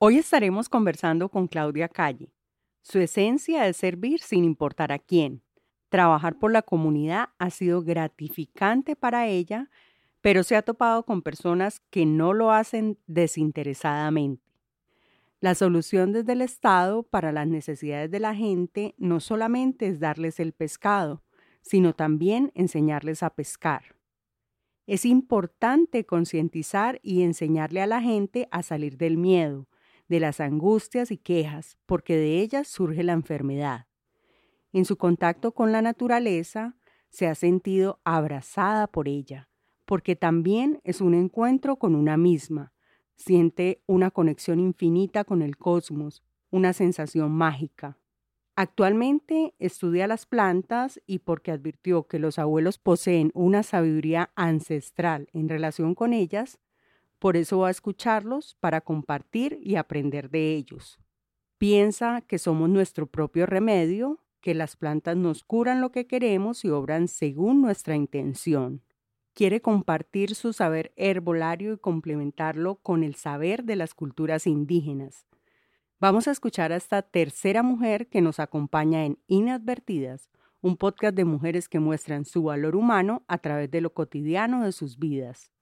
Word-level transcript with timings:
Hoy 0.00 0.16
estaremos 0.16 0.68
conversando 0.68 1.28
con 1.28 1.48
Claudia 1.48 1.88
Calle. 1.88 2.32
Su 2.82 3.00
esencia 3.00 3.66
es 3.66 3.78
servir 3.78 4.20
sin 4.20 4.44
importar 4.44 4.92
a 4.92 5.00
quién. 5.00 5.42
Trabajar 5.88 6.38
por 6.38 6.52
la 6.52 6.62
comunidad 6.62 7.30
ha 7.38 7.50
sido 7.50 7.82
gratificante 7.82 8.94
para 8.94 9.26
ella, 9.26 9.68
pero 10.20 10.44
se 10.44 10.54
ha 10.54 10.62
topado 10.62 11.04
con 11.04 11.20
personas 11.22 11.80
que 11.90 12.06
no 12.06 12.32
lo 12.32 12.52
hacen 12.52 12.96
desinteresadamente. 13.08 14.44
La 15.40 15.56
solución 15.56 16.12
desde 16.12 16.34
el 16.34 16.42
Estado 16.42 17.02
para 17.02 17.32
las 17.32 17.48
necesidades 17.48 18.08
de 18.08 18.20
la 18.20 18.36
gente 18.36 18.94
no 18.98 19.18
solamente 19.18 19.88
es 19.88 19.98
darles 19.98 20.38
el 20.38 20.52
pescado, 20.52 21.24
sino 21.60 21.92
también 21.92 22.52
enseñarles 22.54 23.24
a 23.24 23.30
pescar. 23.30 23.96
Es 24.86 25.04
importante 25.04 26.06
concientizar 26.06 27.00
y 27.02 27.22
enseñarle 27.22 27.82
a 27.82 27.88
la 27.88 28.00
gente 28.00 28.46
a 28.52 28.62
salir 28.62 28.96
del 28.96 29.16
miedo, 29.16 29.66
de 30.08 30.20
las 30.20 30.40
angustias 30.40 31.10
y 31.10 31.18
quejas, 31.18 31.78
porque 31.86 32.16
de 32.16 32.40
ellas 32.40 32.68
surge 32.68 33.02
la 33.02 33.12
enfermedad. 33.12 33.86
En 34.72 34.84
su 34.84 34.96
contacto 34.96 35.52
con 35.52 35.72
la 35.72 35.82
naturaleza, 35.82 36.76
se 37.10 37.26
ha 37.26 37.34
sentido 37.34 38.00
abrazada 38.04 38.86
por 38.86 39.08
ella, 39.08 39.48
porque 39.86 40.16
también 40.16 40.80
es 40.84 41.00
un 41.00 41.14
encuentro 41.14 41.76
con 41.76 41.94
una 41.94 42.16
misma, 42.16 42.72
siente 43.16 43.82
una 43.86 44.10
conexión 44.10 44.60
infinita 44.60 45.24
con 45.24 45.42
el 45.42 45.56
cosmos, 45.56 46.22
una 46.50 46.72
sensación 46.72 47.32
mágica. 47.32 47.98
Actualmente 48.56 49.54
estudia 49.58 50.06
las 50.06 50.26
plantas 50.26 51.00
y 51.06 51.20
porque 51.20 51.52
advirtió 51.52 52.06
que 52.06 52.18
los 52.18 52.38
abuelos 52.38 52.78
poseen 52.78 53.30
una 53.34 53.62
sabiduría 53.62 54.30
ancestral 54.34 55.28
en 55.32 55.48
relación 55.48 55.94
con 55.94 56.12
ellas, 56.12 56.58
por 57.18 57.36
eso 57.36 57.58
va 57.58 57.68
a 57.68 57.72
escucharlos 57.72 58.56
para 58.60 58.80
compartir 58.80 59.58
y 59.62 59.76
aprender 59.76 60.30
de 60.30 60.54
ellos. 60.54 60.98
Piensa 61.58 62.20
que 62.20 62.38
somos 62.38 62.68
nuestro 62.68 63.06
propio 63.06 63.44
remedio, 63.44 64.20
que 64.40 64.54
las 64.54 64.76
plantas 64.76 65.16
nos 65.16 65.42
curan 65.42 65.80
lo 65.80 65.90
que 65.90 66.06
queremos 66.06 66.64
y 66.64 66.70
obran 66.70 67.08
según 67.08 67.60
nuestra 67.60 67.96
intención. 67.96 68.82
Quiere 69.34 69.60
compartir 69.60 70.34
su 70.34 70.52
saber 70.52 70.92
herbolario 70.96 71.72
y 71.72 71.78
complementarlo 71.78 72.76
con 72.76 73.02
el 73.02 73.14
saber 73.16 73.64
de 73.64 73.76
las 73.76 73.94
culturas 73.94 74.46
indígenas. 74.46 75.26
Vamos 76.00 76.28
a 76.28 76.30
escuchar 76.30 76.70
a 76.70 76.76
esta 76.76 77.02
tercera 77.02 77.64
mujer 77.64 78.08
que 78.08 78.20
nos 78.20 78.38
acompaña 78.38 79.04
en 79.04 79.18
Inadvertidas, 79.26 80.30
un 80.60 80.76
podcast 80.76 81.16
de 81.16 81.24
mujeres 81.24 81.68
que 81.68 81.80
muestran 81.80 82.24
su 82.24 82.44
valor 82.44 82.76
humano 82.76 83.24
a 83.26 83.38
través 83.38 83.70
de 83.70 83.80
lo 83.80 83.92
cotidiano 83.92 84.64
de 84.64 84.72
sus 84.72 84.98
vidas. 84.98 85.52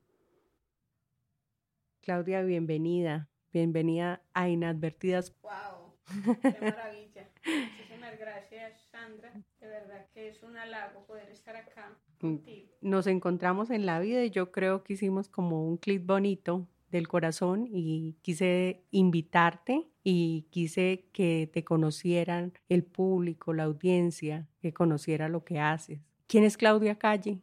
Claudia, 2.07 2.43
bienvenida. 2.43 3.29
Bienvenida 3.53 4.23
a 4.33 4.49
Inadvertidas. 4.49 5.35
¡Wow! 5.43 6.39
¡Qué 6.41 6.57
maravilla! 6.63 7.29
Muchísimas 7.45 8.17
gracias, 8.17 8.81
Sandra. 8.93 9.33
De 9.59 9.67
verdad 9.67 10.07
que 10.15 10.29
es 10.29 10.41
un 10.45 10.57
halago 10.57 11.05
poder 11.05 11.29
estar 11.31 11.57
acá 11.57 11.99
mm, 12.19 12.21
contigo. 12.21 12.69
Nos 12.81 13.09
encontramos 13.09 13.71
en 13.71 13.87
la 13.87 13.99
vida 13.99 14.23
y 14.23 14.31
yo 14.31 14.53
creo 14.53 14.85
que 14.85 14.93
hicimos 14.93 15.29
como 15.29 15.67
un 15.67 15.79
clip 15.79 16.07
bonito 16.07 16.69
del 16.93 17.09
corazón 17.09 17.67
y 17.69 18.17
quise 18.23 18.85
invitarte 18.93 19.89
y 20.05 20.47
quise 20.51 21.09
que 21.13 21.51
te 21.53 21.65
conocieran 21.65 22.53
el 22.69 22.85
público, 22.85 23.53
la 23.53 23.65
audiencia, 23.65 24.47
que 24.61 24.73
conociera 24.73 25.29
lo 25.29 25.45
que 25.45 25.59
haces. 25.59 25.99
¿Quién 26.29 26.45
es 26.45 26.57
Claudia 26.57 27.01
Calle? 27.01 27.41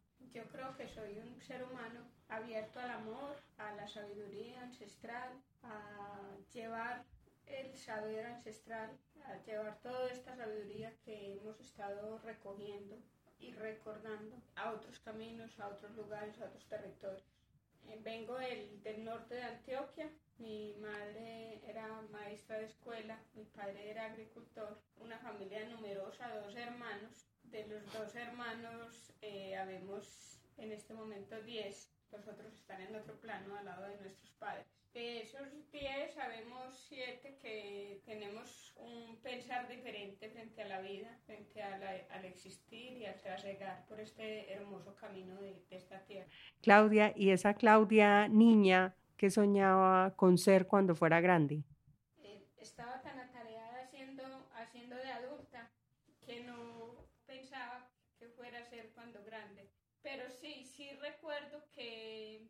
Llevar 6.53 7.05
el 7.45 7.77
saber 7.77 8.25
ancestral, 8.25 8.97
a 9.25 9.37
llevar 9.45 9.79
toda 9.81 10.07
esta 10.09 10.35
sabiduría 10.35 10.93
que 11.03 11.33
hemos 11.33 11.59
estado 11.59 12.19
recogiendo 12.19 12.97
y 13.39 13.53
recordando 13.53 14.41
a 14.55 14.71
otros 14.71 14.99
caminos, 14.99 15.59
a 15.59 15.67
otros 15.67 15.95
lugares, 15.95 16.39
a 16.39 16.45
otros 16.45 16.65
territorios. 16.67 17.23
Eh, 17.87 17.99
vengo 18.01 18.37
del, 18.37 18.81
del, 18.81 19.03
norte 19.03 19.35
de 19.35 19.43
Antioquia, 19.43 20.09
mi 20.37 20.73
madre 20.79 21.61
era 21.67 22.01
maestra 22.11 22.59
de 22.59 22.65
escuela, 22.65 23.19
mi 23.33 23.43
padre 23.45 23.91
era 23.91 24.05
agricultor, 24.05 24.79
una 24.97 25.19
familia 25.19 25.67
numerosa, 25.69 26.33
dos 26.35 26.55
hermanos. 26.55 27.27
De 27.43 27.67
los 27.67 27.85
dos 27.93 28.15
hermanos 28.15 29.13
eh, 29.21 29.55
habemos 29.57 30.39
en 30.57 30.71
este 30.71 30.93
momento 30.93 31.39
diez, 31.41 31.89
los 32.13 32.27
otros 32.27 32.53
están 32.53 32.79
en 32.81 32.95
otro 32.95 33.15
plano 33.19 33.55
al 33.55 33.65
lado 33.65 33.87
de 33.87 33.97
nuestros 33.97 34.31
padres. 34.33 34.65
De 34.93 35.23
esos 35.23 35.47
10 35.71 36.13
sabemos 36.13 36.85
7 36.87 37.39
que 37.41 38.01
tenemos 38.05 38.75
un 38.77 39.17
pensar 39.23 39.67
diferente 39.67 40.29
frente 40.29 40.61
a 40.61 40.67
la 40.67 40.81
vida, 40.81 41.17
frente 41.25 41.63
al 41.63 42.25
existir 42.25 42.97
y 42.99 43.05
al 43.05 43.19
trasegar 43.19 43.85
por 43.87 43.99
este 43.99 44.53
hermoso 44.53 44.95
camino 44.95 45.41
de, 45.41 45.65
esta 45.71 46.05
tierra. 46.05 46.29
Claudia, 46.61 47.11
¿y 47.15 47.31
esa 47.31 47.55
Claudia 47.55 48.27
niña 48.27 48.95
que 49.17 49.31
soñaba 49.31 50.15
con 50.15 50.37
ser 50.37 50.67
cuando 50.67 50.93
fuera 50.93 51.19
grande? 51.21 51.63
Eh, 52.17 52.45
estaba 52.57 53.01
tan 53.01 53.19
atareada 53.19 53.81
haciendo, 53.81 54.23
haciendo 54.53 54.95
de 54.95 55.11
adulta 55.11 55.71
que 56.23 56.43
no 56.43 57.07
pensaba 57.25 57.89
que 58.19 58.27
fuera 58.27 58.59
a 58.59 58.65
ser 58.65 58.91
cuando 58.93 59.23
grande. 59.23 59.71
Pero 60.03 60.23
sí, 60.29 60.65
sí 60.65 60.89
recuerdo 61.01 61.63
que 61.73 62.41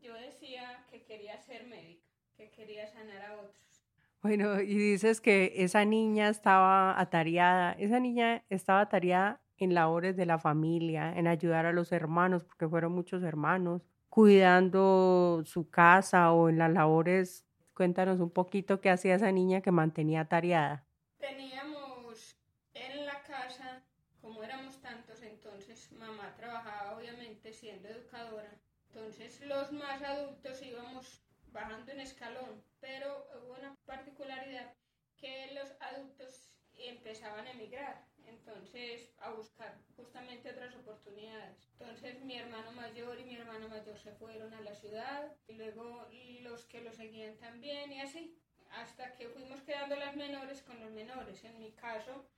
yo 0.00 0.14
decía 0.14 0.86
que 0.90 1.04
quería 1.04 1.36
ser 1.38 1.66
médica, 1.66 2.08
que 2.34 2.50
quería 2.50 2.86
sanar 2.86 3.22
a 3.22 3.34
otros. 3.34 3.84
Bueno, 4.22 4.60
y 4.60 4.74
dices 4.74 5.20
que 5.20 5.52
esa 5.56 5.84
niña 5.84 6.30
estaba 6.30 6.98
atareada, 6.98 7.72
esa 7.72 8.00
niña 8.00 8.42
estaba 8.48 8.80
atareada 8.80 9.40
en 9.58 9.74
labores 9.74 10.16
de 10.16 10.26
la 10.26 10.38
familia, 10.38 11.12
en 11.16 11.26
ayudar 11.26 11.66
a 11.66 11.72
los 11.72 11.92
hermanos, 11.92 12.42
porque 12.42 12.66
fueron 12.66 12.92
muchos 12.92 13.22
hermanos, 13.22 13.82
cuidando 14.08 15.42
su 15.44 15.68
casa 15.68 16.32
o 16.32 16.48
en 16.48 16.58
las 16.58 16.72
labores. 16.72 17.44
Cuéntanos 17.74 18.18
un 18.18 18.30
poquito 18.30 18.80
qué 18.80 18.90
hacía 18.90 19.14
esa 19.14 19.30
niña 19.30 19.60
que 19.60 19.70
mantenía 19.70 20.22
atareada. 20.22 20.84
Teníamos 21.18 22.36
en 22.74 23.04
la 23.06 23.22
casa, 23.22 23.82
como 24.20 24.42
éramos 24.42 24.80
tantos 24.80 25.22
entonces, 25.22 25.92
mamá 25.92 26.27
trabajaba 26.38 26.96
obviamente 26.96 27.52
siendo 27.52 27.88
educadora 27.88 28.50
entonces 28.88 29.40
los 29.42 29.70
más 29.72 30.02
adultos 30.02 30.62
íbamos 30.62 31.22
bajando 31.52 31.92
en 31.92 32.00
escalón, 32.00 32.62
pero 32.80 33.28
hubo 33.36 33.54
una 33.54 33.74
particularidad 33.86 34.74
que 35.16 35.52
los 35.52 35.70
adultos 35.80 36.50
empezaban 36.74 37.46
a 37.46 37.50
emigrar, 37.50 38.04
entonces 38.26 39.12
a 39.18 39.30
buscar 39.30 39.76
justamente 39.96 40.50
otras 40.50 40.74
oportunidades. 40.76 41.68
Entonces 41.72 42.20
mi 42.24 42.36
hermano 42.36 42.72
mayor 42.72 43.18
y 43.20 43.24
mi 43.24 43.36
hermana 43.36 43.68
mayor 43.68 43.98
se 43.98 44.12
fueron 44.12 44.52
a 44.54 44.60
la 44.60 44.74
ciudad 44.74 45.36
y 45.46 45.54
luego 45.54 46.06
los 46.42 46.64
que 46.66 46.80
lo 46.80 46.92
seguían 46.92 47.36
también 47.38 47.92
y 47.92 48.00
así, 48.00 48.36
hasta 48.70 49.14
que 49.16 49.28
fuimos 49.28 49.62
quedando 49.62 49.96
las 49.96 50.16
menores 50.16 50.62
con 50.62 50.80
los 50.80 50.90
menores. 50.92 51.42
En 51.44 51.58
mi 51.58 51.72
caso, 51.72 52.28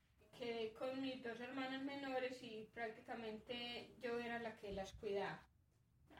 quedé 0.41 0.73
con 0.73 1.03
mis 1.03 1.23
dos 1.23 1.39
hermanas 1.39 1.83
menores 1.83 2.43
y 2.43 2.67
prácticamente 2.73 3.95
yo 4.03 4.19
era 4.19 4.39
la 4.39 4.57
que 4.57 4.73
las 4.73 4.93
cuidaba 4.95 5.39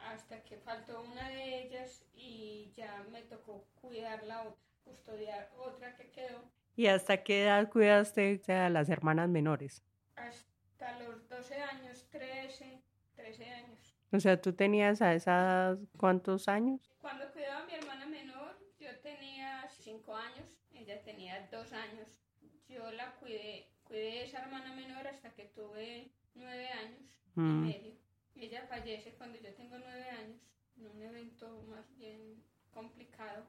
hasta 0.09 0.43
que 0.43 0.57
faltó 0.57 1.01
una 1.01 1.27
de 1.29 1.63
ellas 1.63 2.05
y 2.13 2.71
ya 2.75 3.03
me 3.11 3.23
tocó 3.23 3.65
cuidar 3.81 4.23
la 4.23 4.43
otra, 4.43 4.61
custodiar 4.83 5.51
otra 5.57 5.95
que 5.95 6.11
quedó. 6.11 6.43
¿Y 6.75 6.87
hasta 6.87 7.23
qué 7.23 7.43
edad 7.43 7.69
cuidaste 7.69 8.41
a 8.47 8.69
las 8.69 8.89
hermanas 8.89 9.29
menores? 9.29 9.83
Hasta 10.15 10.99
los 10.99 11.27
12 11.27 11.55
años, 11.55 12.07
13, 12.09 12.81
13 13.15 13.45
años. 13.45 13.95
O 14.11 14.19
sea, 14.19 14.39
¿tú 14.39 14.53
tenías 14.53 15.01
a 15.01 15.13
esas 15.13 15.79
cuántos 15.97 16.47
años? 16.47 16.81
Cuando 16.99 17.31
cuidaba 17.31 17.63
a 17.63 17.65
mi 17.65 17.73
hermana 17.73 18.05
menor, 18.05 18.57
yo 18.79 18.99
tenía 18.99 19.67
5 19.69 20.15
años, 20.15 20.57
ella 20.73 21.01
tenía 21.03 21.47
2 21.51 21.73
años. 21.73 22.19
Yo 22.67 22.91
la 22.91 23.13
cuidé 23.15 23.67
cuidé 23.91 24.21
a 24.21 24.23
esa 24.23 24.39
hermana 24.43 24.73
menor 24.73 25.05
hasta 25.05 25.33
que 25.33 25.45
tuve 25.49 26.09
nueve 26.33 26.69
años 26.69 27.01
y 27.35 27.39
Mm. 27.41 27.61
medio. 27.67 27.93
Ella 28.37 28.65
fallece 28.67 29.11
cuando 29.15 29.37
yo 29.37 29.53
tengo 29.53 29.77
nueve 29.77 30.09
años, 30.09 30.39
en 30.77 30.87
un 30.87 31.01
evento 31.01 31.61
más 31.67 31.85
bien 31.97 32.41
complicado. 32.73 33.45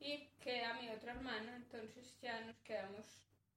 Y 0.00 0.26
queda 0.40 0.74
mi 0.80 0.88
otra 0.90 1.12
hermana, 1.12 1.54
entonces 1.54 2.18
ya 2.20 2.40
nos 2.40 2.58
quedamos 2.62 3.06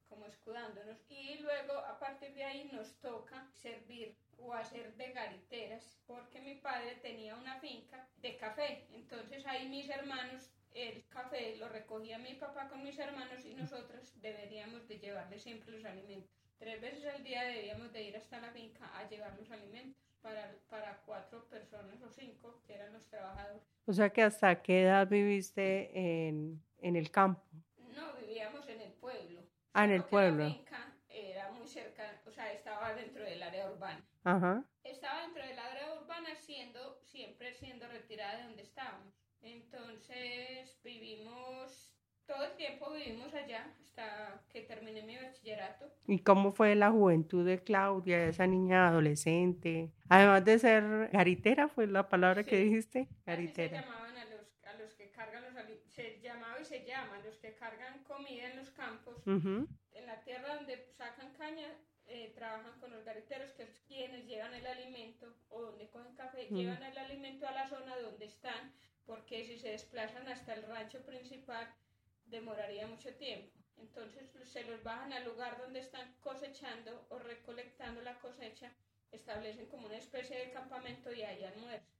como 0.08 0.28
escudándonos. 0.28 1.00
Y 1.10 1.40
luego, 1.40 1.74
a 1.74 1.98
partir 1.98 2.32
de 2.36 2.44
ahí, 2.44 2.70
nos 2.72 2.94
toca 3.02 3.50
servir 3.56 4.16
o 4.38 4.54
hacer 4.54 4.94
de 4.96 5.12
gariteras, 5.14 5.98
porque 6.06 6.40
mi 6.42 6.56
padre 6.56 6.98
tenía 6.98 7.36
una 7.36 7.60
finca 7.60 8.08
de 8.18 8.38
café. 8.38 8.86
Entonces 8.94 9.44
ahí 9.48 9.68
mis 9.68 9.90
hermanos, 9.90 10.52
el 10.78 11.08
café 11.10 11.56
lo 11.58 11.68
recogía 11.70 12.18
mi 12.20 12.34
papá 12.36 12.70
con 12.70 12.84
mis 12.84 12.98
hermanos 13.00 13.44
y 13.46 13.54
nosotros 13.56 14.14
deberíamos 14.22 14.88
de 14.88 15.00
llevarle 15.00 15.40
siempre 15.40 15.72
los 15.72 15.86
alimentos. 15.86 16.30
Tres 16.60 16.80
veces 16.82 17.06
al 17.06 17.24
día 17.24 17.44
debíamos 17.44 17.92
de 17.94 18.04
ir 18.04 18.18
hasta 18.18 18.40
la 18.40 18.52
finca 18.52 18.86
a 18.98 19.08
llevar 19.10 19.36
los 19.40 19.50
alimentos 19.52 20.02
para, 20.22 20.54
para 20.70 20.98
cuatro 21.06 21.46
personas 21.46 22.02
o 22.02 22.10
cinco 22.12 22.62
que 22.66 22.76
eran 22.76 22.94
los 22.94 23.08
trabajadores. 23.08 23.62
O 23.86 23.94
sea 23.94 24.10
que 24.10 24.22
hasta 24.24 24.62
qué 24.62 24.84
edad 24.84 25.08
viviste 25.08 26.28
en, 26.28 26.62
en 26.80 26.96
el 26.96 27.10
campo. 27.12 27.42
No, 27.96 28.14
vivíamos 28.14 28.68
en 28.68 28.82
el 28.82 28.92
pueblo. 28.94 29.42
Ah, 29.74 29.86
en 29.86 29.92
el 29.92 30.02
Porque 30.02 30.16
la 30.16 30.22
pueblo. 30.30 30.46
finca 30.50 30.94
era 31.10 31.52
muy 31.52 31.68
cerca, 31.68 32.22
o 32.26 32.32
sea, 32.32 32.52
estaba 32.52 32.94
dentro 32.94 33.24
del 33.24 33.42
área 33.42 33.70
urbana. 33.72 34.04
Ajá. 34.24 34.64
Estaba 34.84 35.22
dentro 35.22 35.46
del 35.46 35.58
área 35.58 35.94
urbana 36.00 36.36
siendo, 36.36 37.00
siempre 37.04 37.54
siendo 37.54 37.88
retirada 37.88 38.38
de 38.38 38.44
donde 38.44 38.64
estábamos. 38.64 39.14
Entonces 39.48 40.78
vivimos, 40.84 41.92
todo 42.26 42.44
el 42.44 42.56
tiempo 42.56 42.92
vivimos 42.92 43.34
allá 43.34 43.66
hasta 43.80 44.44
que 44.50 44.62
terminé 44.62 45.02
mi 45.04 45.16
bachillerato. 45.18 45.86
¿Y 46.08 46.20
cómo 46.20 46.52
fue 46.52 46.76
la 46.76 46.92
juventud 46.92 47.46
de 47.46 47.64
Claudia, 47.64 48.26
esa 48.28 48.46
niña 48.48 48.88
adolescente? 48.90 49.92
Además 50.10 50.44
de 50.46 50.60
ser 50.60 51.10
garitera, 51.12 51.70
fue 51.70 51.88
la 51.88 52.10
palabra 52.10 52.44
que 52.44 52.58
dijiste, 52.58 53.02
Así 53.02 53.14
se 53.16 53.26
garitera. 53.32 53.82
llamaban 53.82 54.18
a 54.18 54.26
los, 54.26 54.64
a 54.66 54.74
los 54.74 54.94
que 54.96 55.12
cargan 55.12 55.44
los 55.44 55.58
se 55.88 56.20
llamaba 56.22 56.60
y 56.62 56.66
se 56.66 56.86
llaman 56.86 57.24
los 57.26 57.38
que 57.38 57.56
cargan 57.56 58.04
comida 58.04 58.52
en 58.52 58.58
los 58.58 58.70
campos. 58.70 59.16
En 59.26 60.06
la 60.06 60.22
tierra 60.22 60.56
donde 60.56 60.86
sacan 60.96 61.34
caña, 61.34 61.68
eh, 62.06 62.32
trabajan 62.36 62.80
con 62.80 62.92
los 62.92 63.04
gariteros, 63.04 63.52
que 63.54 63.64
es 63.64 63.80
quienes 63.88 64.28
llevan 64.28 64.54
el 64.54 64.66
alimento 64.68 65.34
o 65.50 65.62
donde 65.62 65.90
cogen 65.90 66.14
café, 66.16 66.48
Mm. 66.52 66.56
llevan 66.56 66.84
el 66.84 66.98
alimento 67.00 67.48
a 67.48 67.52
la 67.52 67.68
zona 67.68 67.98
donde 67.98 68.26
están, 68.26 68.72
porque 69.08 69.46
si 69.46 69.58
se 69.58 69.70
desplazan 69.72 70.28
hasta 70.28 70.54
el 70.54 70.64
rancho 70.64 71.02
principal, 71.04 71.68
demoraría 72.26 72.86
mucho 72.86 73.14
tiempo. 73.16 73.58
Entonces 73.78 74.30
se 74.44 74.64
los 74.66 74.84
bajan 74.84 75.14
al 75.14 75.26
lugar 75.26 75.58
donde 75.58 75.80
están 75.80 76.14
cosechando 76.20 77.08
o 77.10 77.18
recolectando 77.18 78.02
la 78.02 78.20
cosecha, 78.20 78.72
establecen 79.12 79.68
como 79.68 79.88
una 79.88 79.98
especie 79.98 80.38
de 80.38 80.52
campamento 80.52 81.12
y 81.14 81.24
ahí 81.24 81.44
almuerzan. 81.44 81.96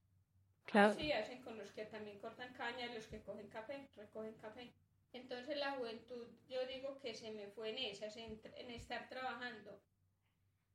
Claro. 0.66 0.90
Así 0.90 1.12
hacen 1.12 1.40
con 1.42 1.56
los 1.56 1.72
que 1.72 1.86
también 1.86 2.18
cortan 2.18 2.52
caña 2.52 2.86
y 2.86 2.94
los 2.94 3.06
que 3.06 3.22
cogen 3.22 3.48
café, 3.48 3.88
recogen 3.96 4.34
café. 4.34 4.72
Entonces 5.12 5.56
la 5.56 5.72
juventud, 5.72 6.26
yo 6.48 6.66
digo 6.66 6.98
que 6.98 7.14
se 7.14 7.30
me 7.30 7.48
fue 7.48 7.70
en 7.70 7.78
esas, 7.78 8.16
en, 8.18 8.38
en 8.56 8.70
estar 8.70 9.08
trabajando. 9.08 9.80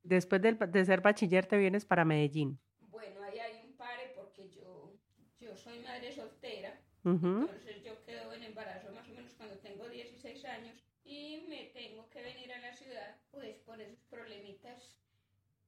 Después 0.01 0.41
de 0.41 0.85
ser 0.85 1.01
bachiller 1.01 1.45
te 1.45 1.57
vienes 1.57 1.85
para 1.85 2.03
Medellín. 2.03 2.59
Bueno, 2.79 3.21
ahí 3.21 3.37
hay 3.39 3.61
un 3.63 3.73
pare 3.77 4.13
porque 4.15 4.49
yo, 4.49 4.97
yo 5.39 5.52
soy 5.63 5.79
madre 5.79 6.11
soltera, 6.11 6.79
entonces 7.03 7.83
yo 7.83 8.01
quedo 8.05 8.33
en 8.33 8.43
embarazo 8.43 8.91
más 8.91 9.07
o 9.09 9.13
menos 9.13 9.33
cuando 9.33 9.57
tengo 9.59 9.87
16 9.89 10.45
años 10.45 10.77
y 11.05 11.45
me 11.49 11.65
tengo 11.73 12.09
que 12.09 12.21
venir 12.21 12.51
a 12.53 12.59
la 12.61 12.73
ciudad, 12.73 13.17
pues 13.31 13.57
por 13.65 13.79
esos 13.81 13.99
problemitas 14.09 14.97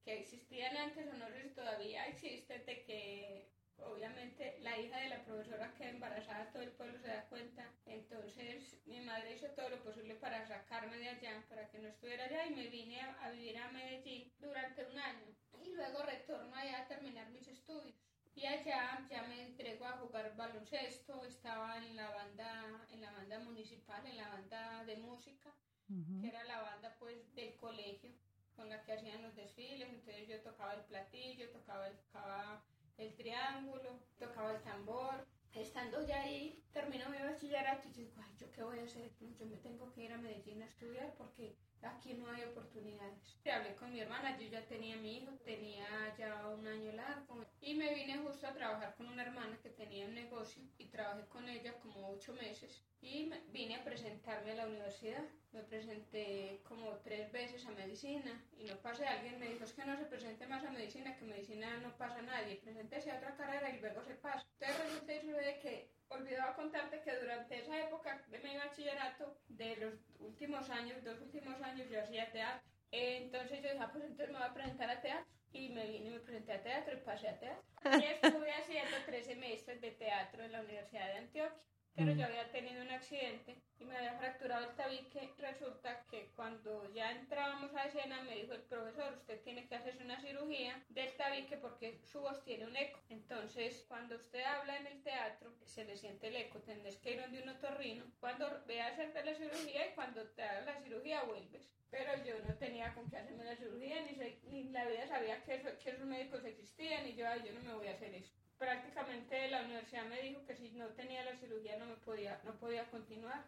que 0.03 0.19
existían 0.19 0.77
antes 0.77 1.07
o 1.07 1.13
no 1.18 1.27
sé 1.30 1.44
si 1.44 1.50
todavía 1.50 2.06
existen 2.07 2.65
de 2.65 2.83
que 2.83 3.50
obviamente 3.80 4.57
la 4.62 4.77
hija 4.80 4.97
de 5.00 5.09
la 5.09 5.25
profesora 5.25 5.74
queda 5.77 5.89
embarazada, 5.89 6.51
todo 6.51 6.63
el 6.63 6.71
pueblo 6.71 6.97
se 7.00 7.07
da 7.07 7.25
cuenta, 7.27 7.69
entonces 7.86 8.77
mi 8.86 9.01
madre 9.01 9.33
hizo 9.36 9.47
todo 9.50 9.69
lo 9.69 9.83
posible 9.83 10.15
para 10.15 10.47
sacarme 10.47 10.97
de 10.97 11.09
allá, 11.09 11.44
para 11.50 11.68
que 11.69 11.80
no 11.80 11.89
estuviera 11.89 12.25
allá 12.25 12.45
y 12.47 12.56
me 12.56 12.68
vine 12.68 13.01
a, 13.01 13.12
a 13.25 13.31
vivir 13.31 13.57
a 13.57 13.71
Medellín 13.71 14.31
durante 14.39 14.86
un 14.86 14.97
año. 14.97 15.36
Y 15.63 15.74
luego 15.74 16.03
retorno 16.03 16.56
allá 16.56 16.83
a 16.83 16.88
terminar 16.88 17.30
mis 17.31 17.47
estudios. 17.47 18.05
Y 18.35 18.45
allá 18.45 19.07
ya 19.09 19.23
me 19.23 19.43
entrego 19.43 19.85
a 19.85 19.93
jugar 19.93 20.35
baloncesto, 20.35 21.23
estaba 21.25 21.77
en 21.77 21.95
la 21.95 22.09
banda, 22.09 22.85
en 22.91 23.01
la 23.01 23.11
banda 23.11 23.39
municipal, 23.39 24.05
en 24.05 24.17
la 24.17 24.27
banda 24.27 24.83
de 24.83 24.97
música, 24.97 25.55
que 25.87 26.27
era 26.27 26.43
la 26.43 26.61
banda 26.61 26.95
pues 26.99 27.33
del 27.33 27.55
colegio 27.55 28.11
con 28.55 28.69
la 28.69 28.83
que 28.83 28.93
hacían 28.93 29.21
los 29.21 29.35
desfiles, 29.35 29.87
entonces 29.89 30.27
yo 30.27 30.41
tocaba 30.41 30.73
el 30.73 30.83
platillo, 30.83 31.49
tocaba 31.51 31.87
el, 31.87 31.97
tocaba 31.97 32.63
el 32.97 33.15
triángulo, 33.15 33.99
tocaba 34.17 34.51
el 34.51 34.61
tambor. 34.63 35.25
Estando 35.53 36.05
ya 36.05 36.21
ahí, 36.21 36.61
termino 36.73 37.09
mi 37.09 37.17
bachillerato 37.17 37.87
y 37.87 37.91
yo 37.93 38.01
digo, 38.03 38.21
ay, 38.21 38.35
¿yo 38.37 38.51
qué 38.51 38.63
voy 38.63 38.79
a 38.79 38.83
hacer? 38.83 39.09
Yo 39.39 39.45
me 39.45 39.57
tengo 39.57 39.89
que 39.93 40.03
ir 40.03 40.11
a 40.11 40.17
Medellín 40.17 40.61
a 40.61 40.65
estudiar 40.65 41.13
porque 41.17 41.55
aquí 41.83 42.13
no 42.13 42.30
hay 42.31 42.44
oportunidades. 42.44 43.19
Y 43.44 43.50
hablé 43.50 43.75
con 43.75 43.92
mi 43.92 44.00
hermana, 44.00 44.38
yo 44.38 44.48
ya 44.48 44.66
tenía 44.66 44.95
mi 44.98 45.18
hijo, 45.18 45.31
tenía 45.44 46.16
ya 46.18 46.48
un 46.48 46.68
año 46.68 46.92
largo 46.94 47.45
y 47.62 47.75
me 47.75 47.94
vine 47.94 48.18
justo 48.19 48.48
a 48.48 48.54
trabajar 48.54 48.95
con 48.95 49.07
una 49.07 49.24
hermana 49.24 49.57
que 49.62 49.69
tenía 49.69 50.06
un 50.06 50.16
negocio 50.16 50.63
y 50.77 50.88
trabajé 50.88 51.25
con 51.27 51.48
ella 51.48 51.74
como 51.80 52.10
ocho 52.10 52.33
meses 52.33 52.83
y 53.06 53.31
vine 53.52 53.75
a 53.75 53.84
presentarme 53.84 54.52
a 54.52 54.56
la 54.56 54.66
universidad. 54.66 55.24
Me 55.52 55.62
presenté 55.62 56.60
como 56.68 56.98
tres 57.04 57.31
veces 57.31 57.63
a 57.66 57.72
medicina 57.72 58.44
y 58.57 58.66
no 58.66 58.75
pasé. 58.78 59.06
Alguien 59.06 59.40
me 59.40 59.48
dijo, 59.48 59.63
es 59.63 59.74
que 59.74 59.86
no 59.86 59.96
se 59.96 60.06
presente 60.06 60.48
más 60.48 60.66
a 60.66 60.72
medicina, 60.72 61.16
que 61.16 61.24
medicina 61.24 61.78
no 61.78 61.96
pasa 61.98 62.18
a 62.19 62.24
nadie. 62.24 62.56
Preséntese 62.57 63.12
a 63.12 63.18
otra 63.18 63.38
carrera 63.38 63.69
y 63.69 63.80
luego 63.80 64.04
se 64.04 64.16
pasa. 64.16 64.46
Entonces 64.60 64.86
resulta 64.86 65.13
y 65.13 65.22
sucede 65.22 65.60
que 65.60 65.92
olvidaba 66.10 66.56
contarte 66.56 67.02
que 67.04 67.16
durante 67.16 67.60
esa 67.60 67.80
época 67.80 68.25
de 68.28 68.40
mi 68.40 68.57
bachillerato, 68.57 69.38
de 69.50 69.75
los 69.78 69.94
últimos 70.19 70.69
años, 70.72 71.04
dos 71.04 71.22
últimos 71.22 71.62
años, 71.62 71.88
yo 71.90 72.02
hacía 72.02 72.31
teatro. 72.31 72.68
Entonces 72.92 73.62
yo 73.62 73.69
dije, 73.69 73.80
ah, 73.80 73.92
pues 73.92 74.04
entonces 74.04 74.31
me 74.31 74.40
voy 74.40 74.48
a 74.48 74.54
presentar 74.54 74.90
a 74.90 75.02
teatro. 75.02 75.31
Y 75.54 75.69
me 75.69 75.86
vine 75.86 76.07
y 76.07 76.12
me 76.12 76.19
presenté 76.19 76.54
a 76.54 76.63
teatro 76.63 76.98
y 76.98 77.02
pasé 77.02 77.30
a 77.30 77.40
teatro. 77.40 77.63
Y 78.00 78.04
estuve 78.04 78.52
haciendo 78.52 78.98
tres 79.06 79.28
semestres 79.28 79.80
de 79.80 79.92
teatro 79.92 80.44
en 80.44 80.52
la 80.52 80.62
Universidad 80.62 81.06
de 81.13 81.19
Antioquia. 81.19 81.62
Pero 81.95 82.13
Mm. 82.13 82.18
yo 82.19 82.25
había 82.25 82.51
tenido 82.51 82.81
un 82.83 82.92
accidente 82.92 83.56
y 83.80 83.86
me 83.86 83.95
había 83.95 84.13
fracturado 84.18 84.69
el 84.69 84.75
tabique. 84.75 85.30
Resulta 85.37 86.04
que 86.09 86.31
cuando 86.35 86.92
ya 86.94 87.11
entrábamos 87.11 87.73
a 87.73 87.85
escena 87.85 88.21
me 88.23 88.35
dijo 88.35 88.54
el 88.54 88.64
profesor, 88.64 89.14
usted 89.14 89.42
tiene 89.44 89.66
que 89.68 89.75
hacerse 89.75 90.04
una 90.04 90.19
cirugía 90.19 90.83
del 90.90 91.16
tabique 91.16 91.56
porque 91.57 91.99
su 92.04 92.19
voz 92.21 92.44
tiene 92.44 92.66
un 92.66 92.75
eco. 92.75 92.99
Entonces, 93.09 93.85
cuando 93.87 94.16
usted 94.18 94.44
habla 94.44 94.78
en 94.78 94.87
el 94.87 95.04
teatro, 95.04 95.54
se 95.66 95.85
le 95.85 95.95
siente 95.95 96.28
el 96.28 96.35
eco. 96.35 96.59
Tendrás 96.59 96.97
que 96.97 97.11
ir 97.14 97.21
donde 97.21 97.42
un 97.42 97.49
otorrino. 97.49 98.06
Cuando 98.19 98.64
vea 98.66 98.87
hacerte 98.87 99.23
la 99.23 99.33
cirugía 99.33 99.87
y 99.90 99.94
cuando 99.95 100.23
te 100.31 100.44
haga 100.44 100.61
la 100.73 100.81
cirugía 100.81 101.23
vuelves. 101.23 101.69
Pero 101.90 102.11
yo 102.25 102.35
no 102.45 102.54
tenía 102.56 102.94
con 102.94 103.09
qué 103.09 103.18
hacerme 103.18 103.45
la 103.45 103.56
cirugía, 103.56 104.02
ni, 104.02 104.16
sé- 104.16 104.40
ni 104.49 104.66
la 104.66 104.85
vida 104.85 105.07
sabía 105.07 105.42
que, 105.45 105.56
eso- 105.56 105.78
que 105.81 105.92
esos 105.92 106.06
médicos 106.06 106.44
existían 106.44 107.07
y 107.07 107.16
yo, 107.16 107.25
ay, 107.25 107.42
yo 107.45 107.54
no 107.54 107.61
me 107.61 107.73
voy 107.73 107.87
a 107.87 107.94
hacer 107.94 108.14
eso 108.16 108.33
prácticamente 108.57 109.50
la 109.50 109.64
universidad 109.64 110.06
me 110.06 110.21
dijo 110.21 110.45
que 110.45 110.56
si 110.56 110.71
no 110.71 110.88
tenía 110.90 111.24
la 111.24 111.38
cirugía 111.38 111.78
no 111.78 111.85
me 111.85 111.95
podía, 111.95 112.42
no 112.44 112.56
podía 112.56 112.90
continuar. 112.90 113.45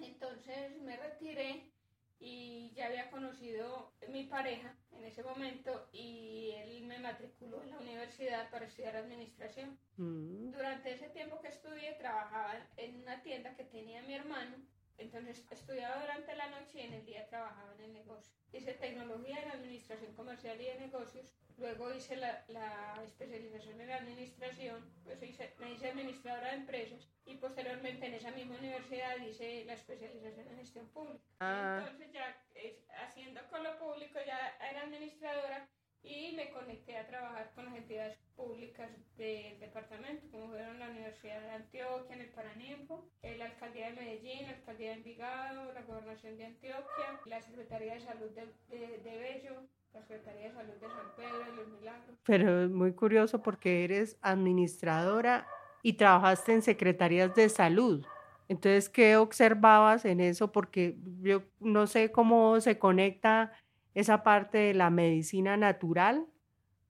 Entonces 0.00 0.76
me 0.82 0.96
retiré 0.96 1.70
y 2.20 2.70
ya 2.74 2.86
había 2.86 3.10
conocido 3.10 3.92
mi 4.08 4.24
pareja 4.24 4.76
en 4.92 5.04
ese 5.04 5.22
momento 5.22 5.88
y 5.92 6.50
él 6.56 6.84
me 6.84 6.98
matriculó 6.98 7.62
en 7.62 7.70
la 7.70 7.78
universidad 7.78 8.50
para 8.50 8.66
estudiar 8.66 8.96
administración. 8.96 9.78
Mm. 9.96 10.50
Durante 10.50 10.92
ese 10.92 11.08
tiempo 11.08 11.40
que 11.40 11.48
estudié 11.48 11.94
trabajaba 11.94 12.54
en 12.76 13.00
una 13.00 13.22
tienda 13.22 13.56
que 13.56 13.64
tenía 13.64 14.02
mi 14.02 14.14
hermano, 14.14 14.56
entonces 15.00 15.44
estudiaba 15.50 16.00
durante 16.00 16.34
la 16.36 16.46
noche 16.48 16.70
y 16.74 16.80
en 16.80 16.94
el 16.94 17.04
día 17.06 17.26
trabajaba 17.28 17.72
en 17.74 17.80
el 17.84 17.92
negocio. 17.94 18.32
Hice 18.52 18.74
tecnología 18.74 19.42
en 19.42 19.50
administración 19.50 20.14
comercial 20.14 20.60
y 20.60 20.64
de 20.64 20.74
negocios, 20.80 21.32
luego 21.56 21.92
hice 21.94 22.16
la, 22.16 22.44
la 22.48 23.00
especialización 23.04 23.80
en 23.80 23.90
administración, 23.90 24.92
pues 25.04 25.22
hice- 25.22 25.54
me 25.58 25.72
hice 25.72 25.90
administradora 25.90 26.50
de 26.50 26.56
empresas 26.56 27.08
y 27.26 27.36
posteriormente 27.36 28.06
en 28.06 28.14
esa 28.14 28.30
misma 28.32 28.56
universidad 28.56 29.16
hice 29.18 29.64
la 29.66 29.74
especialización 29.74 30.48
en 30.48 30.56
gestión 30.58 30.88
pública. 30.88 31.24
Ah. 31.40 31.78
Entonces 31.84 32.12
ya 32.12 32.36
eh, 32.54 32.82
haciendo 33.06 33.40
con 33.50 33.62
lo 33.62 33.78
público 33.78 34.18
ya 34.26 34.56
era 34.70 34.82
administradora 34.82 35.68
y 36.02 36.32
me 36.36 36.50
conecté 36.50 36.96
a 36.96 37.06
trabajar 37.06 37.50
con 37.54 37.66
las 37.66 37.76
entidades 37.76 38.16
públicas 38.34 38.90
del 39.16 39.58
departamento, 39.60 40.26
como 40.30 40.48
fueron 40.48 40.78
la 40.78 40.88
Universidad 40.88 41.40
de 41.40 41.50
Antioquia, 41.50 42.16
en 42.16 42.22
el 42.22 42.30
Paraninfo, 42.30 43.08
eh, 43.22 43.36
la 43.36 43.46
Alcaldía 43.46 43.86
de 43.90 43.92
Medellín, 43.92 44.46
la 44.46 44.54
Alcaldía 44.54 44.90
de 44.90 44.96
Envigado, 44.96 45.72
la 45.72 45.82
Gobernación 45.82 46.36
de 46.36 46.46
Antioquia, 46.46 47.20
la 47.26 47.42
Secretaría 47.42 47.94
de 47.94 48.00
Salud 48.00 48.30
de, 48.30 48.46
de, 48.76 48.98
de 48.98 49.18
Bello, 49.18 49.62
la 49.92 50.00
Secretaría 50.02 50.48
de 50.48 50.54
Salud 50.54 50.74
de 50.74 50.88
San 50.88 51.16
Pedro 51.16 51.38
de 51.38 51.56
los 51.56 51.68
Milagros. 51.68 52.16
Pero 52.24 52.64
es 52.64 52.70
muy 52.70 52.92
curioso 52.94 53.42
porque 53.42 53.84
eres 53.84 54.16
administradora 54.22 55.46
y 55.82 55.94
trabajaste 55.94 56.52
en 56.52 56.62
secretarías 56.62 57.34
de 57.34 57.48
salud. 57.48 58.04
Entonces, 58.48 58.88
¿qué 58.88 59.16
observabas 59.16 60.04
en 60.04 60.20
eso? 60.20 60.50
Porque 60.50 60.96
yo 61.20 61.44
no 61.60 61.86
sé 61.86 62.10
cómo 62.10 62.60
se 62.60 62.78
conecta 62.78 63.52
esa 63.94 64.22
parte 64.22 64.58
de 64.58 64.74
la 64.74 64.90
medicina 64.90 65.56
natural 65.56 66.26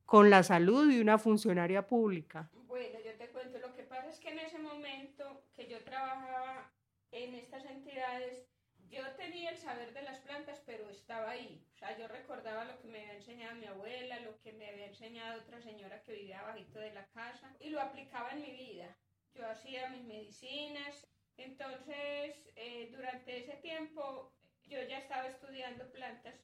con 0.06 0.28
la 0.28 0.42
salud 0.42 0.88
de 0.92 1.00
una 1.00 1.18
funcionaria 1.18 1.86
pública? 1.86 2.50
Bueno, 2.66 2.98
yo 3.04 3.14
te 3.16 3.28
cuento, 3.28 3.58
lo 3.58 3.74
que 3.74 3.84
pasa 3.84 4.08
es 4.08 4.18
que 4.18 4.30
en 4.30 4.40
ese 4.40 4.58
momento 4.58 5.44
que 5.54 5.68
yo 5.68 5.82
trabajaba 5.84 6.72
en 7.12 7.34
estas 7.34 7.64
entidades, 7.64 8.44
yo 8.90 9.02
tenía 9.16 9.50
el 9.50 9.56
saber 9.56 9.94
de 9.94 10.02
las 10.02 10.18
plantas, 10.18 10.60
pero 10.66 10.90
estaba 10.90 11.30
ahí. 11.30 11.64
O 11.74 11.78
sea, 11.78 11.96
yo 11.96 12.08
recordaba 12.08 12.64
lo 12.64 12.78
que 12.80 12.88
me 12.88 13.00
había 13.02 13.14
enseñado 13.14 13.54
mi 13.54 13.66
abuela, 13.66 14.18
lo 14.20 14.36
que 14.40 14.52
me 14.52 14.68
había 14.68 14.86
enseñado 14.86 15.40
otra 15.40 15.60
señora 15.60 16.02
que 16.02 16.12
vivía 16.12 16.42
bajito 16.42 16.80
de 16.80 16.92
la 16.92 17.06
casa, 17.06 17.54
y 17.60 17.70
lo 17.70 17.80
aplicaba 17.80 18.30
en 18.30 18.42
mi 18.42 18.50
vida. 18.50 18.96
Yo 19.34 19.48
hacía 19.48 19.90
mis 19.90 20.04
medicinas. 20.04 21.06
Entonces, 21.36 22.50
eh, 22.56 22.90
durante 22.90 23.38
ese 23.38 23.56
tiempo, 23.58 24.32
yo 24.64 24.82
ya 24.82 24.98
estaba 24.98 25.28
estudiando 25.28 25.90
plantas, 25.92 26.34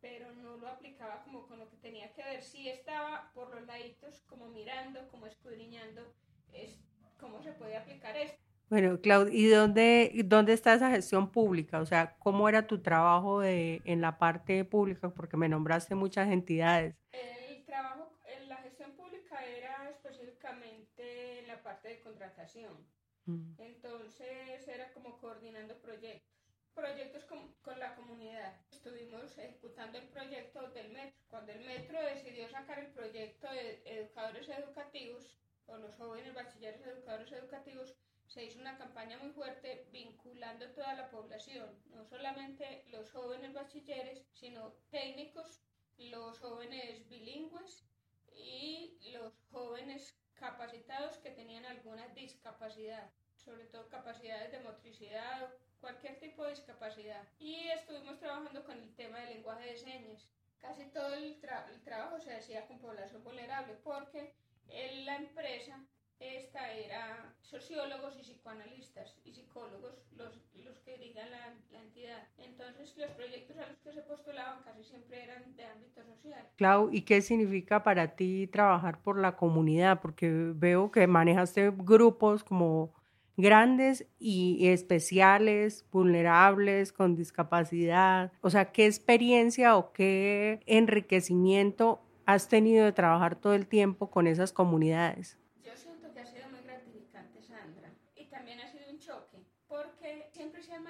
pero 0.00 0.32
no 0.34 0.56
lo 0.56 0.68
aplicaba 0.68 1.22
como 1.22 1.46
con 1.46 1.58
lo 1.58 1.68
que 1.68 1.76
tenía 1.76 2.12
que 2.12 2.22
ver. 2.22 2.42
Sí 2.42 2.68
estaba 2.68 3.30
por 3.34 3.54
los 3.54 3.66
laditos, 3.66 4.22
como 4.28 4.48
mirando, 4.48 5.08
como 5.08 5.26
escudriñando 5.26 6.14
es, 6.52 6.78
cómo 7.18 7.42
se 7.42 7.52
puede 7.52 7.76
aplicar 7.76 8.16
esto. 8.16 8.38
Bueno, 8.70 9.00
Claudia, 9.00 9.34
¿y 9.34 9.46
dónde, 9.48 10.12
dónde 10.26 10.52
está 10.52 10.74
esa 10.74 10.90
gestión 10.90 11.32
pública? 11.32 11.80
O 11.80 11.86
sea, 11.86 12.16
¿cómo 12.20 12.48
era 12.48 12.68
tu 12.68 12.80
trabajo 12.80 13.40
de, 13.40 13.82
en 13.84 14.00
la 14.00 14.16
parte 14.16 14.64
pública? 14.64 15.10
Porque 15.10 15.36
me 15.36 15.48
nombraste 15.48 15.96
muchas 15.96 16.30
entidades. 16.30 16.94
El 17.10 17.64
trabajo 17.64 18.12
en 18.26 18.48
la 18.48 18.58
gestión 18.58 18.92
pública 18.92 19.44
era 19.44 19.90
específicamente 19.90 21.42
la 21.48 21.60
parte 21.64 21.88
de 21.88 22.00
contratación. 22.00 22.86
Mm. 23.26 23.54
Entonces 23.58 24.68
era 24.68 24.92
como 24.92 25.18
coordinando 25.18 25.76
proyectos. 25.80 26.30
Proyectos 26.72 27.24
con, 27.24 27.52
con, 27.62 27.78
la 27.80 27.96
comunidad. 27.96 28.54
Estuvimos 28.82 29.36
ejecutando 29.36 29.98
el 29.98 30.08
proyecto 30.08 30.66
del 30.70 30.88
metro. 30.88 31.14
Cuando 31.28 31.52
el 31.52 31.60
metro 31.66 32.00
decidió 32.00 32.48
sacar 32.48 32.78
el 32.78 32.86
proyecto 32.86 33.46
de 33.50 33.82
educadores 33.84 34.48
educativos, 34.48 35.36
o 35.66 35.76
los 35.76 35.94
jóvenes 35.96 36.32
bachilleres 36.32 36.80
educadores 36.86 37.30
educativos, 37.30 37.94
se 38.26 38.42
hizo 38.42 38.58
una 38.58 38.78
campaña 38.78 39.18
muy 39.18 39.32
fuerte 39.32 39.86
vinculando 39.92 40.70
toda 40.70 40.94
la 40.94 41.10
población, 41.10 41.68
no 41.90 42.06
solamente 42.06 42.86
los 42.90 43.10
jóvenes 43.10 43.52
bachilleres, 43.52 44.24
sino 44.32 44.72
técnicos, 44.90 45.60
los 45.98 46.38
jóvenes 46.38 47.06
bilingües 47.10 47.84
y 48.32 48.96
los 49.12 49.34
jóvenes 49.52 50.16
capacitados 50.32 51.18
que 51.18 51.32
tenían 51.32 51.66
alguna 51.66 52.08
discapacidad, 52.14 53.10
sobre 53.36 53.66
todo 53.66 53.90
capacidades 53.90 54.52
de 54.52 54.60
motricidad 54.60 55.50
cualquier 55.80 56.18
tipo 56.18 56.44
de 56.44 56.50
discapacidad. 56.50 57.22
Y 57.38 57.68
estuvimos 57.68 58.18
trabajando 58.18 58.64
con 58.64 58.78
el 58.78 58.94
tema 58.94 59.18
del 59.20 59.34
lenguaje 59.34 59.70
de 59.70 59.76
señas. 59.76 60.28
Casi 60.60 60.84
todo 60.86 61.14
el, 61.14 61.38
el 61.72 61.82
trabajo 61.82 62.20
se 62.20 62.34
hacía 62.34 62.66
con 62.66 62.78
población 62.78 63.24
vulnerable 63.24 63.74
porque 63.82 64.34
en 64.68 65.06
la 65.06 65.16
empresa 65.16 65.80
esta 66.20 66.70
era 66.72 67.34
sociólogos 67.40 68.14
y 68.18 68.22
psicoanalistas 68.22 69.16
y 69.24 69.32
psicólogos 69.32 69.94
los, 70.16 70.38
los 70.62 70.78
que 70.80 70.98
dirigen 70.98 71.30
la, 71.30 71.54
la, 71.72 71.80
entidad. 71.80 72.28
Entonces 72.36 72.94
los 72.98 73.10
proyectos 73.12 73.56
a 73.56 73.66
los 73.66 73.78
que 73.78 73.92
se 73.92 74.02
postulaban 74.02 74.62
casi 74.62 74.84
siempre 74.84 75.24
eran 75.24 75.56
de 75.56 75.64
ámbito 75.64 76.04
social. 76.04 76.46
Clau, 76.56 76.90
¿y 76.92 77.02
qué 77.02 77.22
significa 77.22 77.82
para 77.82 78.16
ti 78.16 78.46
trabajar 78.48 79.00
por 79.00 79.18
la 79.18 79.34
comunidad? 79.36 80.02
Porque 80.02 80.30
veo 80.54 80.90
que 80.90 81.06
manejaste 81.06 81.70
grupos 81.74 82.44
como 82.44 82.92
grandes 83.40 84.06
y 84.18 84.68
especiales, 84.68 85.84
vulnerables, 85.90 86.92
con 86.92 87.14
discapacidad. 87.16 88.32
O 88.40 88.50
sea, 88.50 88.72
¿qué 88.72 88.86
experiencia 88.86 89.76
o 89.76 89.92
qué 89.92 90.60
enriquecimiento 90.66 92.00
has 92.26 92.48
tenido 92.48 92.84
de 92.84 92.92
trabajar 92.92 93.36
todo 93.36 93.54
el 93.54 93.66
tiempo 93.66 94.10
con 94.10 94.26
esas 94.26 94.52
comunidades? 94.52 95.36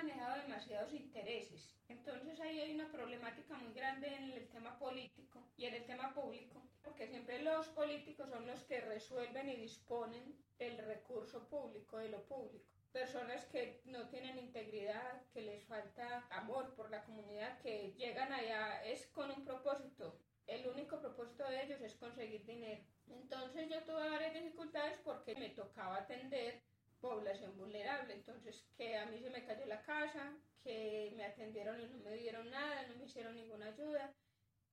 manejado 0.03 0.41
demasiados 0.43 0.93
intereses. 0.93 1.75
Entonces 1.89 2.41
ahí 2.41 2.61
hay 2.61 2.75
una 2.75 2.91
problemática 2.91 3.57
muy 3.57 3.73
grande 3.73 4.09
en 4.15 4.33
el 4.33 4.49
tema 4.49 4.79
político 4.79 5.43
y 5.57 5.67
en 5.67 5.75
el 5.75 5.85
tema 5.85 6.15
público, 6.15 6.60
porque 6.83 7.07
siempre 7.07 7.43
los 7.43 7.69
políticos 7.69 8.29
son 8.31 8.47
los 8.47 8.63
que 8.65 8.81
resuelven 8.81 9.49
y 9.49 9.57
disponen 9.57 10.37
del 10.59 10.79
recurso 10.79 11.49
público, 11.49 11.99
de 11.99 12.09
lo 12.09 12.23
público. 12.25 12.65
Personas 12.93 13.45
que 13.47 13.81
no 13.85 14.09
tienen 14.09 14.39
integridad, 14.39 15.23
que 15.33 15.43
les 15.43 15.65
falta 15.65 16.27
amor 16.31 16.75
por 16.75 16.91
la 16.91 17.05
comunidad, 17.05 17.61
que 17.61 17.93
llegan 17.93 18.33
allá 18.33 18.85
es 18.85 19.07
con 19.09 19.31
un 19.31 19.45
propósito. 19.45 20.19
El 20.47 20.67
único 20.67 21.01
propósito 21.01 21.49
de 21.49 21.63
ellos 21.63 21.81
es 21.81 21.95
conseguir 21.95 22.45
dinero. 22.45 22.83
Entonces 23.09 23.69
yo 23.69 23.83
tuve 23.85 24.09
varias 24.09 24.35
dificultades 24.35 24.99
porque 25.05 25.37
me 25.37 25.51
tocaba 25.51 25.99
atender 25.99 26.63
población 27.01 27.57
vulnerable. 27.57 28.15
Entonces, 28.15 28.65
que 28.77 28.97
a 28.97 29.07
mí 29.07 29.21
se 29.21 29.31
me 29.31 29.45
cayó 29.45 29.67
la 29.67 29.83
casa, 29.83 30.33
que 30.63 31.13
me 31.17 31.25
atendieron 31.25 31.81
y 31.81 31.87
no 31.87 31.99
me 31.99 32.17
dieron 32.17 32.51
nada, 32.51 32.87
no 32.89 32.97
me 32.97 33.05
hicieron 33.05 33.35
ninguna 33.35 33.67
ayuda. 33.67 34.13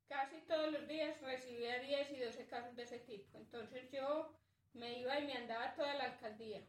Casi 0.09 0.41
todos 0.47 0.71
los 0.71 0.87
días 0.87 1.21
recibía 1.21 1.79
10 1.79 2.11
y 2.11 2.19
12 2.19 2.47
casos 2.47 2.75
de 2.75 2.83
ese 2.83 2.99
tipo. 2.99 3.37
Entonces 3.37 3.91
yo 3.91 4.33
me 4.73 4.99
iba 4.99 5.19
y 5.19 5.25
me 5.25 5.33
andaba 5.33 5.75
toda 5.75 5.93
la 5.95 6.05
alcaldía. 6.05 6.61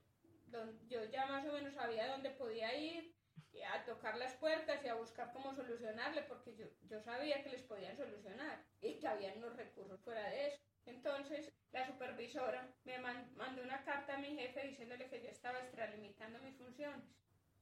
Yo 0.88 1.04
ya 1.04 1.26
más 1.26 1.47
o 1.47 1.52
menos 1.52 1.75
sabía 1.75 2.09
dónde 2.09 2.30
podía 2.30 2.75
ir, 2.75 3.14
a 3.73 3.85
tocar 3.85 4.16
las 4.16 4.35
puertas 4.35 4.85
y 4.85 4.88
a 4.88 4.95
buscar 4.95 5.33
cómo 5.33 5.54
solucionarle, 5.54 6.23
porque 6.23 6.54
yo, 6.54 6.66
yo 6.88 7.00
sabía 7.00 7.42
que 7.42 7.50
les 7.50 7.62
podían 7.62 7.97
solucionar 7.97 8.62
y 8.80 8.99
que 8.99 9.09
había 9.09 9.35
unos 9.35 9.57
recursos 9.57 10.00
fuera 10.00 10.28
de 10.30 10.49
eso. 10.49 10.59
Entonces, 10.87 11.52
la 11.73 11.87
supervisora 11.87 12.73
me 12.85 12.99
mandó 12.99 13.62
una 13.62 13.85
carta 13.85 14.14
a 14.14 14.18
mi 14.18 14.37
jefe 14.37 14.66
diciéndole 14.68 15.09
que 15.09 15.23
yo 15.23 15.28
estaba 15.28 15.59
extralimitando 15.61 16.38
mis 16.40 16.57
funciones. 16.57 17.04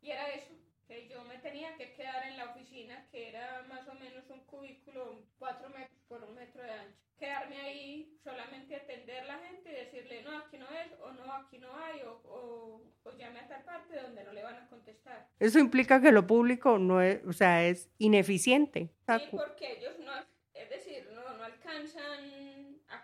Y 0.00 0.10
era 0.10 0.28
eso, 0.30 0.54
que 0.86 1.08
yo 1.08 1.24
me 1.24 1.38
tenía 1.38 1.76
que 1.76 1.94
quedar 1.94 2.26
en 2.26 2.36
la 2.36 2.50
oficina, 2.50 3.08
que 3.10 3.28
era 3.30 3.62
más 3.62 3.88
o 3.88 3.94
menos 3.94 4.28
un 4.30 4.44
cubículo 4.44 5.24
4 5.38 5.68
metros 5.70 6.00
por 6.08 6.22
un 6.22 6.34
metro 6.34 6.62
de 6.62 6.70
ancho. 6.70 7.00
Quedarme 7.18 7.60
ahí, 7.60 8.18
solamente 8.22 8.76
atender 8.76 9.22
a 9.22 9.24
la 9.24 9.38
gente 9.38 9.70
y 9.70 9.74
decirle, 9.74 10.22
no, 10.22 10.38
aquí 10.38 10.58
no 10.58 10.68
es, 10.70 10.92
o 11.06 11.12
no, 11.12 11.32
aquí 11.32 11.58
no 11.58 11.74
hay, 11.76 12.02
o, 12.02 12.20
o, 12.24 12.82
o 13.04 13.10
llame 13.16 13.40
a 13.40 13.48
tal 13.48 13.64
parte 13.64 14.00
donde 14.00 14.24
no 14.24 14.32
le 14.32 14.42
van 14.42 14.56
a 14.56 14.68
contestar. 14.68 15.28
Eso 15.38 15.58
implica 15.58 16.00
que 16.00 16.12
lo 16.12 16.26
público 16.26 16.78
no 16.78 17.00
es, 17.00 17.24
o 17.24 17.32
sea, 17.32 17.64
es 17.66 17.90
ineficiente. 17.98 18.90
Sí, 19.06 19.28
porque 19.30 19.78
ellos 19.78 19.98
no, 20.04 20.12
es 20.54 20.70
decir, 20.70 21.08
no, 21.14 21.36
no 21.36 21.44
alcanzan 21.44 22.46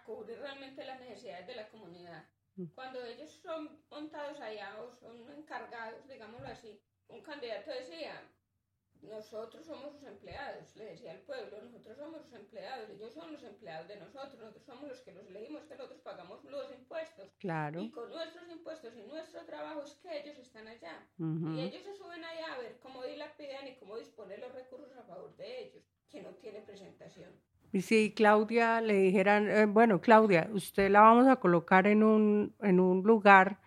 cubrir 0.04 0.38
realmente 0.38 0.84
las 0.84 1.00
necesidades 1.00 1.46
de 1.46 1.54
la 1.54 1.68
comunidad. 1.68 2.24
Mm. 2.56 2.66
Cuando 2.74 3.04
ellos 3.04 3.30
son 3.30 3.80
montados 3.90 4.40
allá 4.40 4.76
o 4.80 4.92
son 4.94 5.30
encargados, 5.32 6.06
digámoslo 6.08 6.48
así, 6.48 6.80
un 7.08 7.22
candidato 7.22 7.70
decía, 7.70 8.22
nosotros 9.02 9.66
somos 9.66 9.92
sus 9.92 10.04
empleados, 10.04 10.76
le 10.76 10.84
decía 10.86 11.12
al 11.12 11.20
pueblo, 11.20 11.62
nosotros 11.62 11.96
somos 11.96 12.22
sus 12.22 12.32
empleados, 12.34 12.88
ellos 12.90 13.12
son 13.12 13.32
los 13.32 13.42
empleados 13.42 13.88
de 13.88 13.96
nosotros, 13.96 14.38
nosotros 14.38 14.64
somos 14.64 14.88
los 14.88 15.00
que 15.00 15.12
los 15.12 15.28
leímos, 15.30 15.64
que 15.64 15.74
nosotros 15.74 16.00
pagamos 16.00 16.44
los 16.44 16.72
impuestos. 16.72 17.34
Claro. 17.38 17.80
Y 17.80 17.90
con 17.90 18.10
nuestros 18.10 18.48
impuestos 18.48 18.94
y 18.96 19.02
nuestro 19.02 19.44
trabajo 19.44 19.82
es 19.82 19.94
que 19.96 20.20
ellos 20.20 20.38
están 20.38 20.68
allá. 20.68 21.06
Y 21.18 21.60
ellos 21.60 21.82
se 21.82 21.96
suben 21.96 22.24
allá 22.24 22.54
a 22.54 22.58
ver 22.58 22.78
cómo 22.80 23.02
dilapidan 23.02 23.66
y 23.68 23.76
cómo 23.76 23.96
disponer 23.98 24.38
los 24.38 24.54
recursos 24.54 24.96
a 24.96 25.02
favor 25.02 25.36
de 25.36 25.64
ellos, 25.64 25.84
que 26.08 26.22
no 26.22 26.30
tiene 26.36 26.60
presentación. 26.60 27.30
Y 27.72 27.80
si 27.80 28.12
Claudia 28.12 28.80
le 28.80 28.94
dijeran, 28.94 29.48
eh, 29.48 29.66
bueno, 29.66 30.00
Claudia, 30.00 30.48
usted 30.52 30.90
la 30.90 31.00
vamos 31.00 31.26
a 31.26 31.36
colocar 31.36 31.86
en 31.86 32.02
un, 32.02 32.54
en 32.60 32.80
un 32.80 33.02
lugar 33.02 33.60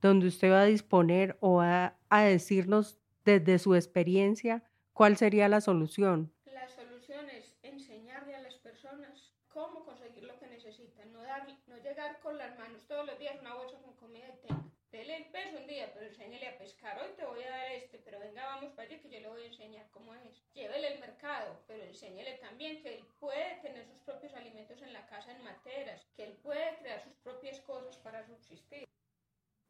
donde 0.00 0.28
usted 0.28 0.50
va 0.50 0.62
a 0.62 0.66
disponer 0.66 1.36
o 1.40 1.56
va 1.56 1.98
a 2.08 2.22
decirnos 2.22 3.00
desde 3.24 3.58
su 3.58 3.74
experiencia 3.74 4.62
cuál 4.98 5.16
sería 5.16 5.48
la 5.48 5.60
solución. 5.60 6.34
La 6.46 6.68
solución 6.68 7.30
es 7.30 7.56
enseñarle 7.62 8.34
a 8.34 8.42
las 8.42 8.56
personas 8.56 9.32
cómo 9.46 9.84
conseguir 9.84 10.24
lo 10.24 10.36
que 10.40 10.48
necesitan, 10.48 11.12
no, 11.12 11.22
dar, 11.22 11.46
no 11.68 11.76
llegar 11.76 12.18
con 12.18 12.36
las 12.36 12.58
manos 12.58 12.84
todos 12.88 13.06
los 13.06 13.16
días 13.16 13.40
una 13.40 13.54
bolsa 13.54 13.78
con 13.78 13.94
comida 13.94 14.26
y 14.28 14.44
tenga. 14.44 14.64
Dele 14.90 15.18
el 15.18 15.26
peso 15.26 15.56
un 15.56 15.68
día, 15.68 15.92
pero 15.94 16.06
enséñele 16.06 16.48
a 16.48 16.58
pescar. 16.58 17.00
Hoy 17.00 17.12
te 17.14 17.24
voy 17.24 17.44
a 17.44 17.50
dar 17.50 17.70
este, 17.70 17.98
pero 17.98 18.18
venga, 18.18 18.44
vamos 18.44 18.72
para 18.72 18.88
allá 18.88 19.00
que 19.00 19.08
yo 19.08 19.20
le 19.20 19.28
voy 19.28 19.42
a 19.42 19.46
enseñar 19.46 19.88
cómo 19.92 20.16
es. 20.16 20.42
Llévele 20.52 20.94
el 20.94 20.98
mercado, 20.98 21.62
pero 21.68 21.84
enséñele 21.84 22.38
también 22.38 22.82
que 22.82 22.96
él 22.96 23.04
puede 23.20 23.60
tener 23.62 23.86
sus 23.86 24.00
propios 24.00 24.34
alimentos 24.34 24.82
en 24.82 24.92
la 24.92 25.06
casa 25.06 25.30
en 25.30 25.44
materas, 25.44 26.08
que 26.16 26.24
él 26.24 26.32
puede 26.42 26.76
crear 26.78 27.04
sus 27.04 27.14
propias 27.22 27.60
cosas 27.60 27.96
para 27.98 28.26
subsistir. 28.26 28.88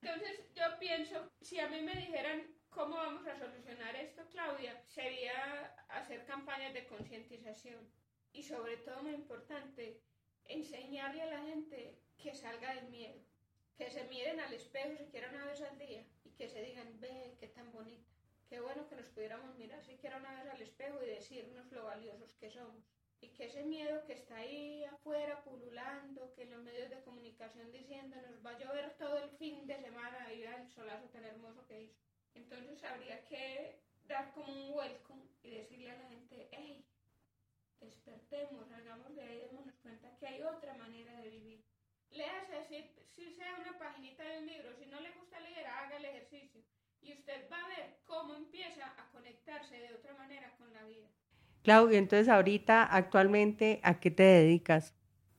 Entonces 0.01 0.41
yo 0.55 0.65
pienso, 0.79 1.31
si 1.43 1.61
a 1.61 1.69
mí 1.69 1.83
me 1.83 1.97
dijeran 1.97 2.58
cómo 2.71 2.97
vamos 2.97 3.27
a 3.27 3.39
solucionar 3.39 3.97
esto, 3.97 4.23
Claudia, 4.31 4.83
sería 4.87 5.75
hacer 5.89 6.25
campañas 6.27 6.75
de 6.75 6.87
concientización 6.87 7.89
y 8.33 8.43
sobre 8.43 8.77
todo 8.79 9.03
muy 9.03 9.15
importante, 9.15 10.01
enseñarle 10.45 11.23
a 11.23 11.27
la 11.27 11.43
gente 11.43 11.99
que 12.17 12.35
salga 12.35 12.75
del 12.75 12.89
miedo 12.89 13.21
que 13.79 13.91
se 13.91 14.03
miren 14.09 14.41
al 14.41 14.53
espejo 14.53 14.97
siquiera 14.97 15.31
una 15.31 15.45
vez 15.45 15.63
al 15.63 15.79
día 15.79 16.05
y 16.25 16.31
que 16.31 16.49
se 16.49 16.61
digan, 16.63 16.99
ve, 16.99 17.37
qué 17.39 17.47
tan 17.47 17.71
bonita. 17.73 18.11
Qué 18.49 18.59
bueno 18.59 18.89
que 18.89 18.97
nos 18.97 19.07
pudiéramos 19.07 19.57
mirar 19.57 19.85
siquiera 19.85 20.17
una 20.17 20.35
vez 20.35 20.53
al 20.53 20.61
espejo 20.61 21.01
y 21.01 21.07
decirnos 21.07 21.71
lo 21.71 21.85
valiosos 21.85 22.35
que 22.35 22.51
somos. 22.51 22.85
y 23.21 23.29
que 23.31 23.47
ese 23.47 23.65
miedo 23.65 24.05
que 24.07 24.13
está 24.13 24.37
ahí 24.37 24.85
afuera 24.85 25.43
pululando, 25.43 26.33
que 26.35 26.45
los 26.45 26.63
medios 26.63 26.89
de 26.89 27.03
comunicación 27.03 27.71
diciendo 27.73 28.17
nos 28.23 28.45
va 28.45 28.51
a 28.51 28.59
llover 28.59 28.97
todo 28.97 29.19
el 29.19 29.31
fin 29.31 29.67
de 29.67 29.77
semana 29.77 30.33
y 30.33 30.43
el 30.43 30.69
solazo 30.69 31.09
tan 31.09 31.25
hermoso 31.25 31.67
que 31.67 31.83
hizo. 31.83 32.08
Entonces 32.39 32.83
habría 32.85 33.25
que 33.27 33.81
dar 34.07 34.33
como 34.33 34.53
un 34.53 34.73
welcome 34.75 35.23
y 35.43 35.51
decirle 35.51 35.91
a 35.91 35.99
la 35.99 36.09
gente, 36.09 36.49
hey, 36.53 36.85
despertemos, 37.81 38.71
hagamos 38.73 39.15
de 39.15 39.23
ahí, 39.23 39.39
démonos 39.39 39.77
cuenta 39.83 40.17
que 40.17 40.27
hay 40.27 40.43
otra 40.43 40.75
manera 40.75 41.15
de 41.21 41.31
vivir. 41.31 41.65
Léase 42.11 42.65
si, 42.69 42.79
si 43.15 43.31
sea 43.35 43.55
una 43.61 43.79
paginita 43.79 44.23
de 44.25 44.39
un 44.39 44.47
libro, 44.47 44.75
si 44.75 44.87
no 44.87 45.01
le 45.01 45.11
gusta 45.13 45.41
leer, 45.41 45.67
haga 45.67 45.97
el 45.97 46.05
ejercicio 46.07 46.63
y 47.03 47.13
usted 47.13 47.49
va 47.51 47.59
a 47.65 47.69
ver 47.69 47.99
cómo 48.07 48.35
empieza 48.35 48.87
a 48.97 49.11
conectarse 49.11 49.79
de 49.79 49.95
otra 49.95 50.15
manera 50.15 50.55
con 50.57 50.73
la 50.73 50.85
vida. 50.85 51.09
Claudia, 51.63 51.99
entonces 51.99 52.29
ahorita 52.29 52.85
actualmente, 52.85 53.81
¿a 53.83 54.01
qué 54.01 54.11
te 54.11 54.23
dedicas? 54.23 54.95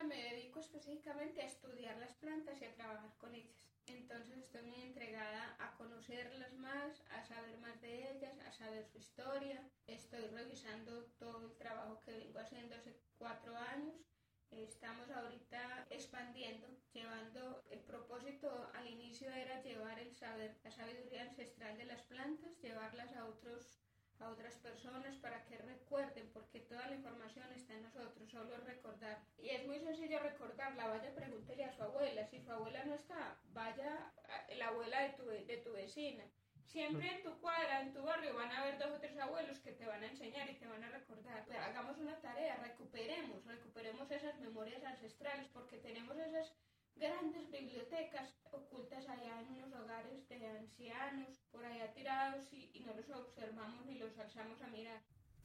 Me 0.06 0.16
dedico 0.16 0.60
específicamente 0.60 1.42
a 1.42 1.46
estudiar 1.46 1.98
las 1.98 2.14
plantas 2.16 2.62
y 2.62 2.66
a 2.66 2.74
trabajar 2.76 3.12
con 3.18 3.34
ellas. 3.34 3.56
Entonces 3.88 4.38
estoy 4.38 4.64
muy 4.64 4.82
entregada 4.82 5.56
a 5.60 5.76
conocerlas 5.76 6.54
más, 6.54 7.04
a 7.12 7.24
saber 7.24 7.58
más 7.60 7.82
de 7.82 8.12
ellas, 8.12 8.38
a 8.48 8.52
saber 8.52 8.86
su 8.86 8.98
historia. 8.98 9.62
Estoy 9.88 10.28
todo 11.20 11.46
el 11.46 11.58
trabajo 11.58 12.02
que 12.02 12.12
vengo 12.12 12.40
haciendo 12.40 12.76
hace 12.76 12.96
cuatro 13.18 13.56
años. 13.56 13.96
Estamos 14.52 15.10
ahorita 15.12 15.88
expandiendo, 15.90 16.68
llevando 16.92 17.64
el 17.70 17.80
propósito 17.80 18.70
al 18.74 18.88
inicio 18.88 19.32
era 19.32 19.62
llevar 19.62 20.00
el 20.00 20.12
saber, 20.12 20.58
la 20.64 20.72
sabiduría 20.72 21.24
ancestral 21.24 21.78
de 21.78 21.86
las 21.86 22.02
plantas, 22.04 22.60
llevarlas 22.62 23.14
a 23.16 23.26
otros 23.26 23.80
a 24.20 24.28
otras 24.28 24.56
personas 24.56 25.16
para 25.16 25.46
que 25.46 25.58
recuerden, 25.60 26.30
porque 26.34 26.60
toda 26.60 26.88
la 26.88 26.96
información 26.96 27.48
está 27.54 27.74
en 27.74 27.84
nosotros, 27.84 28.30
solo 28.30 28.58
recordar. 28.66 29.18
Y 29.38 29.48
es 29.48 29.66
muy 29.66 29.80
sencillo 29.80 30.20
recordarla, 30.20 30.90
vaya 30.90 31.16
pregúntele 31.16 31.64
a 31.64 31.72
su 31.72 31.84
abuela, 31.84 32.28
si 32.28 32.42
su 32.42 32.52
abuela 32.52 32.84
no 32.84 32.96
está, 32.96 33.38
vaya 33.54 34.12
a 34.28 34.56
la 34.56 34.68
abuela 34.68 35.04
de 35.04 35.10
tu, 35.12 35.24
de 35.24 35.58
tu 35.64 35.72
vecina. 35.72 36.26
Siempre 36.70 37.12
en 37.12 37.24
tu 37.24 37.32
cuadra, 37.42 37.82
en 37.82 37.92
tu 37.94 38.04
barrio, 38.04 38.36
van 38.36 38.52
a 38.52 38.62
haber 38.62 38.78
dos 38.78 38.92
o 38.92 39.00
tres 39.00 39.18
abuelos 39.18 39.58
que 39.60 39.72
te 39.72 39.88
van 39.88 40.04
a 40.04 40.08
enseñar 40.08 40.48
y 40.52 40.54
te 40.54 40.68
van 40.68 40.84
a 40.84 40.90
recordar. 40.90 41.44
Pues 41.46 41.58
hagamos 41.58 41.98
una 41.98 42.16
tarea, 42.22 42.58
recuperemos, 42.58 43.44
recuperemos 43.44 44.12
esas 44.12 44.40
memorias 44.40 44.84
ancestrales, 44.84 45.48
porque 45.48 45.78
tenemos 45.78 46.16
esas 46.20 46.54
grandes 46.96 47.50
bibliotecas 47.50 48.36
ocultas 48.52 49.10
allá 49.10 49.42
en 49.42 49.48
unos 49.48 49.74
hogares 49.74 50.30
de 50.30 50.46
ancianos, 50.46 51.42
por 51.52 51.66
allá 51.66 51.92
tirados 51.92 52.54
y, 52.54 52.84
no 52.86 52.94
los 52.94 53.10
observamos 53.10 53.84
ni 53.88 53.96
los 53.96 54.16
alzamos 54.20 54.62
a 54.62 54.68
mirar. 54.68 55.02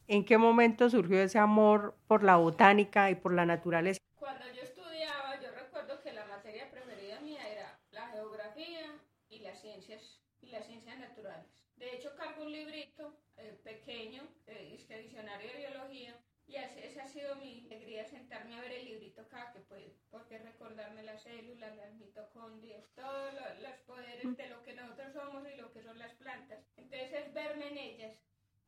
¿En 0.07 0.27
qué 0.27 0.37
momento 0.37 0.91
surgió 0.91 1.23
ese 1.23 1.39
amor 1.39 1.97
por 2.07 2.23
la 2.23 2.37
botánica 2.37 3.11
y 3.11 3.15
por 3.15 3.33
la 3.33 3.47
naturaleza? 3.47 3.99
Cuando 4.17 4.45
yo 4.53 4.61
estudiaba, 4.61 5.41
yo 5.41 5.51
recuerdo 5.53 6.03
que 6.03 6.13
la 6.13 6.27
materia 6.27 6.71
preferida 6.71 7.19
mía 7.21 7.49
era 7.49 7.81
la 7.93 8.09
geografía 8.09 9.01
y 9.31 9.39
las 9.39 9.59
ciencias 9.63 10.21
y 10.45 10.51
las 10.51 10.67
ciencias 10.67 10.99
naturales. 10.99 11.47
De 11.77 11.95
hecho, 11.95 12.15
cargo 12.17 12.45
un 12.45 12.53
librito 12.53 13.19
eh, 13.37 13.59
pequeño, 13.65 14.23
eh, 14.47 14.73
este 14.75 14.99
diccionario 14.99 15.51
de 15.53 15.59
biología, 15.59 16.21
y 16.47 16.57
esa 16.57 17.05
ha 17.05 17.09
sido 17.09 17.37
mi 17.37 17.65
alegría, 17.67 18.05
sentarme 18.05 18.55
a 18.55 18.61
ver 18.61 18.73
el 18.73 18.85
librito 18.85 19.27
cada 19.29 19.51
que 19.53 19.61
puedo, 19.61 19.91
porque 20.11 20.39
recordarme 20.39 21.03
las 21.03 21.23
células, 21.23 21.75
las 21.77 21.95
mitocondrias, 21.95 22.85
todos 22.95 23.33
los 23.63 23.77
poderes 23.87 24.37
de 24.37 24.49
lo 24.49 24.63
que 24.63 24.75
nosotros 24.75 25.15
somos 25.15 25.49
y 25.49 25.57
lo 25.57 25.73
que 25.73 25.83
son 25.83 25.99
las 25.99 26.13
plantas. 26.15 26.63
Entonces 26.77 27.13
es 27.13 27.33
verme 27.33 27.69
en 27.69 27.79
ellas 27.79 28.19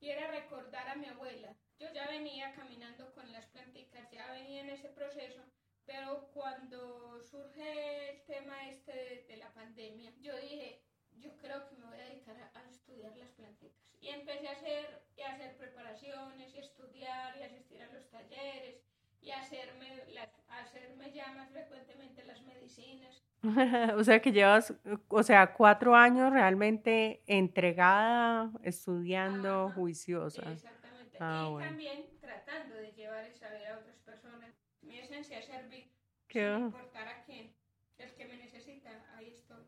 y 0.01 0.09
era 0.09 0.31
recordar 0.31 0.89
a 0.89 0.97
mi 0.97 1.07
abuela. 1.07 1.55
Yo 1.79 1.93
ya 1.93 2.09
venía 2.09 2.55
caminando 2.55 3.13
con 3.13 3.31
las 3.31 3.47
plantitas, 3.47 4.11
ya 4.11 4.33
venía 4.33 4.63
en 4.63 4.71
ese 4.71 4.89
proceso, 4.89 5.43
pero 5.85 6.31
cuando 6.33 7.23
surge 7.23 8.11
el 8.11 8.25
tema 8.25 8.71
este 8.71 9.27
de 9.29 9.37
la 9.37 9.53
pandemia, 9.53 10.15
yo 10.21 10.35
dije, 10.41 10.86
yo 11.27 11.37
creo 11.39 11.69
que 11.69 11.77
me 11.77 11.87
voy 11.87 11.99
a 11.99 12.05
dedicar 12.05 12.37
a, 12.55 12.71
estudiar 12.71 13.17
las 13.17 13.31
plantitas. 13.31 13.77
Y 14.01 14.09
empecé 14.09 14.49
a 14.49 14.53
hacer, 14.53 15.03
y 15.17 15.23
a 15.23 15.33
hacer 15.33 15.57
preparaciones, 15.57 16.55
y 16.55 16.59
estudiar, 16.59 17.37
y 17.37 17.43
asistir 17.43 17.83
a 17.83 17.93
los 17.93 18.09
talleres, 18.11 18.81
y 19.21 19.31
hacerme, 19.31 20.05
las, 20.13 20.31
hacerme 20.49 21.13
ya 21.13 21.33
más 21.33 21.51
frecuentemente 21.51 22.25
las 22.25 22.41
medicinas. 22.43 23.25
o 23.97 24.05
sea 24.05 24.21
que 24.21 24.33
llevas, 24.33 24.75
o 25.09 25.23
sea, 25.23 25.53
cuatro 25.53 25.97
años 25.97 26.33
realmente 26.33 27.23
entregada, 27.27 28.51
estudiando, 28.63 29.73
juiciosa. 29.73 30.53
Exactamente. 30.53 31.17
Ah, 31.19 31.51
y 31.51 31.59
también 31.59 32.07
tratando 32.21 32.77
de 32.77 32.93
llevar 32.93 33.25
el 33.25 33.35
saber 33.35 33.67
a 33.67 33.79
otras 33.79 33.97
personas. 33.99 34.55
Mi 34.83 34.99
esencia 34.99 35.39
es 35.39 35.47
servir, 35.47 35.91
sin 36.29 36.67
importar 36.67 37.09
a 37.09 37.25
quién. 37.25 37.53
El 37.99 38.15
que 38.15 38.27
me 38.27 38.37
necesita, 38.37 38.91
ahí 39.17 39.31
estoy 39.31 39.65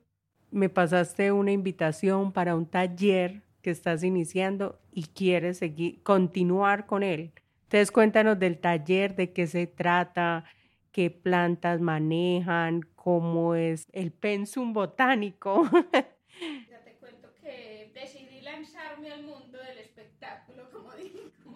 me 0.51 0.69
pasaste 0.69 1.33
una 1.33 1.53
invitación 1.53 2.33
para 2.33 2.55
un 2.55 2.67
taller 2.67 3.43
que 3.63 3.71
estás 3.71 4.03
iniciando 4.03 4.81
y 4.93 5.05
quieres 5.05 5.59
seguir, 5.59 6.03
continuar 6.03 6.87
con 6.87 7.03
él. 7.03 7.33
Entonces 7.65 7.91
cuéntanos 7.91 8.39
del 8.39 8.59
taller, 8.59 9.15
de 9.15 9.33
qué 9.33 9.47
se 9.47 9.67
trata, 9.67 10.45
qué 10.93 11.11
plantas 11.11 11.81
manejan, 11.81 12.83
cómo 12.95 13.55
es 13.55 13.87
el 13.93 14.11
pensum 14.13 14.73
botánico. 14.73 15.69
Ya 16.71 16.79
te 16.85 16.93
cuento 16.95 17.35
que 17.43 17.91
decidí 17.93 18.41
lanzarme 18.43 19.11
al 19.11 19.25
mundo 19.25 19.59
del 19.59 19.79
espectáculo, 19.79 20.71
como, 20.71 20.93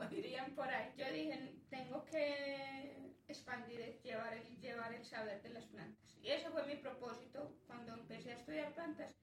dirían 0.07 0.51
por 0.57 0.67
ahí. 0.67 0.91
Yo 0.99 1.05
dije, 1.13 1.53
tengo 1.71 2.05
que 2.07 3.13
expandir, 3.29 4.01
llevar 4.03 4.33
el, 4.33 4.61
llevar 4.61 4.93
el 4.93 5.05
saber 5.05 5.41
de 5.41 5.51
las 5.51 5.67
plantas. 5.67 6.02
Ese 6.23 6.51
fue 6.51 6.65
mi 6.67 6.77
propósito 6.77 7.53
cuando 7.67 7.95
empecé 7.95 8.33
a 8.33 8.37
estudiar 8.37 8.73
plantas, 8.75 9.15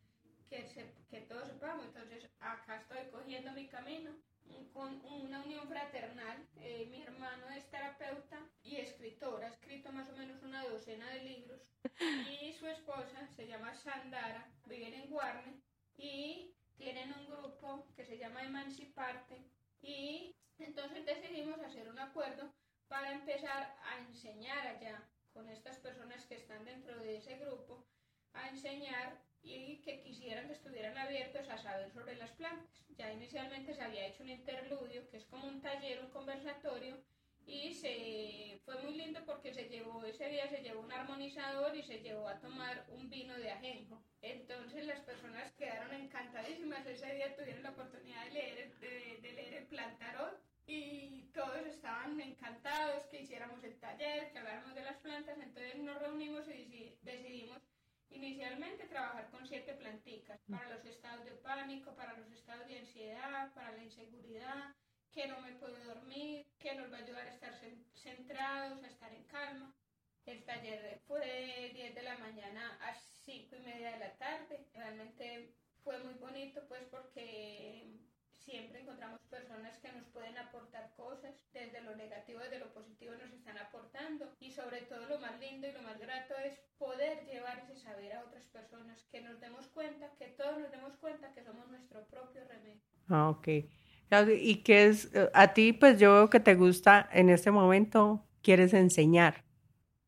que, 0.49 0.93
que 1.09 1.21
todos 1.21 1.47
sepamos. 1.47 1.85
Entonces, 1.85 2.29
acá 2.39 2.77
estoy 2.77 3.09
cogiendo 3.11 3.51
mi 3.53 3.67
camino 3.67 4.11
con 4.73 5.01
una 5.05 5.41
unión 5.43 5.67
fraternal. 5.67 6.45
Eh, 6.57 6.87
mi 6.89 7.01
hermano 7.01 7.49
es 7.51 7.69
terapeuta 7.69 8.39
y 8.63 8.77
escritor, 8.77 9.43
ha 9.43 9.47
escrito 9.47 9.91
más 9.91 10.09
o 10.09 10.15
menos 10.15 10.41
una 10.43 10.65
docena 10.65 11.09
de 11.11 11.23
libros. 11.23 11.61
Y 12.29 12.53
su 12.53 12.67
esposa 12.67 13.27
se 13.35 13.47
llama 13.47 13.73
Sandara, 13.73 14.51
viven 14.65 14.93
en 14.93 15.09
Guarne 15.09 15.61
y 15.97 16.53
tienen 16.77 17.13
un 17.13 17.27
grupo 17.27 17.87
que 17.95 18.05
se 18.05 18.17
llama 18.17 18.43
Emanciparte. 18.43 19.45
Y 19.81 20.35
entonces 20.57 21.05
decidimos 21.05 21.59
hacer 21.59 21.89
un 21.89 21.99
acuerdo 21.99 22.53
para 22.87 23.13
empezar 23.13 23.77
a 23.83 23.99
enseñar 23.99 24.67
allá 24.67 25.07
con 25.39 25.49
estas 25.49 25.77
personas 25.77 26.25
que 26.25 26.35
están 26.35 26.65
dentro 26.65 26.99
de 26.99 27.15
ese 27.15 27.37
grupo 27.37 27.85
a 28.33 28.49
enseñar 28.49 29.17
y 29.41 29.77
que 29.77 30.01
quisieran 30.01 30.47
que 30.47 30.53
estuvieran 30.53 30.97
abiertos 30.97 31.47
a 31.47 31.57
saber 31.57 31.89
sobre 31.91 32.17
las 32.17 32.31
plantas. 32.31 32.83
Ya 32.97 33.13
inicialmente 33.13 33.73
se 33.73 33.81
había 33.81 34.07
hecho 34.07 34.23
un 34.23 34.29
interludio, 34.29 35.09
que 35.09 35.15
es 35.15 35.25
como 35.25 35.47
un 35.47 35.61
taller, 35.61 36.03
un 36.03 36.11
conversatorio, 36.11 36.97
y 37.45 37.73
se 37.73 38.59
fue 38.65 38.81
muy 38.83 38.95
lindo 38.95 39.21
porque 39.25 39.53
se 39.53 39.69
llevó 39.69 40.03
ese 40.03 40.27
día 40.29 40.47
se 40.49 40.61
llevó 40.61 40.81
un 40.81 40.91
armonizador 40.91 41.75
y 41.75 41.83
se 41.83 41.99
llevó 41.99 42.27
a 42.27 42.39
tomar 42.39 42.85
un 42.89 43.09
vino 43.09 43.35
de 43.37 43.49
ajenjo. 43.49 44.03
Entonces 44.21 44.85
las 44.85 44.99
personas 44.99 45.53
quedaron 45.53 45.93
encantadísimas. 45.93 46.85
Ese 46.85 47.15
día 47.15 47.33
tuvieron 47.35 47.63
la 47.63 47.71
oportunidad 47.71 48.25
de 48.25 48.31
leer, 48.31 48.79
de, 48.79 49.19
de 49.21 49.31
leer 49.31 49.53
el 49.53 49.65
plantarot 49.67 50.49
y 50.69 51.23
todos 51.33 51.65
estaban 51.65 52.21
encantados 52.21 53.03
que 53.07 53.21
hiciéramos 53.21 53.63
el 53.63 53.79
taller, 53.79 54.31
que 54.31 54.37
habláramos 54.37 54.75
de 54.75 54.83
las 54.83 54.97
plantas, 54.97 55.18
entonces 55.37 55.75
nos 55.77 55.99
reunimos 55.99 56.47
y 56.47 56.97
decidimos 57.01 57.61
inicialmente 58.09 58.87
trabajar 58.87 59.29
con 59.29 59.47
siete 59.47 59.73
planticas 59.73 60.39
para 60.49 60.69
los 60.69 60.85
estados 60.85 61.25
de 61.25 61.31
pánico, 61.31 61.95
para 61.95 62.17
los 62.17 62.31
estados 62.31 62.67
de 62.67 62.79
ansiedad, 62.79 63.53
para 63.53 63.71
la 63.71 63.83
inseguridad, 63.83 64.75
que 65.11 65.27
no 65.27 65.39
me 65.41 65.53
puedo 65.53 65.77
dormir, 65.83 66.45
que 66.59 66.75
nos 66.75 66.91
va 66.91 66.97
a 66.97 67.01
ayudar 67.01 67.27
a 67.27 67.33
estar 67.33 67.53
centrados, 67.93 68.83
a 68.83 68.87
estar 68.87 69.13
en 69.13 69.23
calma. 69.25 69.75
El 70.25 70.43
taller 70.43 70.99
fue 71.07 71.19
de 71.19 71.69
10 71.73 71.95
de 71.95 72.03
la 72.03 72.17
mañana 72.17 72.77
a 72.81 72.93
5 73.25 73.55
y 73.55 73.59
media 73.59 73.91
de 73.93 73.99
la 73.99 74.17
tarde. 74.17 74.65
Realmente 74.73 75.53
fue 75.83 75.97
muy 76.03 76.13
bonito 76.15 76.67
pues 76.67 76.83
porque 76.91 77.87
siempre 78.37 78.81
encontramos 78.81 79.18
personas 79.29 79.77
que 79.77 79.91
nos 79.91 80.05
pueden 80.07 80.37
aportar 80.37 80.91
cosas, 80.97 81.33
desde 81.53 81.81
lo 81.81 81.95
negativo, 81.95 82.39
desde 82.39 82.59
lo 82.59 82.73
positivo 82.73 83.13
nos 83.13 83.31
están 83.31 83.57
aportando 83.57 84.25
y 84.39 84.51
sobre 84.51 84.81
todo 84.81 85.07
lo 85.07 85.19
más 85.19 85.39
lindo 85.39 85.67
y 85.67 85.71
lo 85.71 85.81
más 85.81 85.99
grato 85.99 86.33
es 86.43 86.59
poder 86.77 87.25
llevar 87.25 87.59
ese 87.59 87.75
saber 87.75 88.13
a 88.13 88.23
otras 88.23 88.45
personas, 88.47 89.05
que 89.11 89.21
nos 89.21 89.39
demos 89.39 89.67
cuenta, 89.67 90.09
que 90.17 90.27
todos 90.27 90.59
nos 90.59 90.71
demos 90.71 90.97
cuenta 90.97 91.33
que 91.33 91.43
somos 91.43 91.67
nuestro 91.69 92.05
propio 92.07 92.41
remedio. 92.47 92.81
Ah, 93.07 93.29
ok. 93.29 93.47
Y 94.41 94.63
que 94.63 94.87
es, 94.87 95.11
a 95.33 95.53
ti 95.53 95.73
pues 95.73 95.99
yo 95.99 96.13
veo 96.13 96.29
que 96.29 96.39
te 96.39 96.55
gusta 96.55 97.07
en 97.11 97.29
este 97.29 97.51
momento, 97.51 98.25
quieres 98.41 98.73
enseñar. 98.73 99.43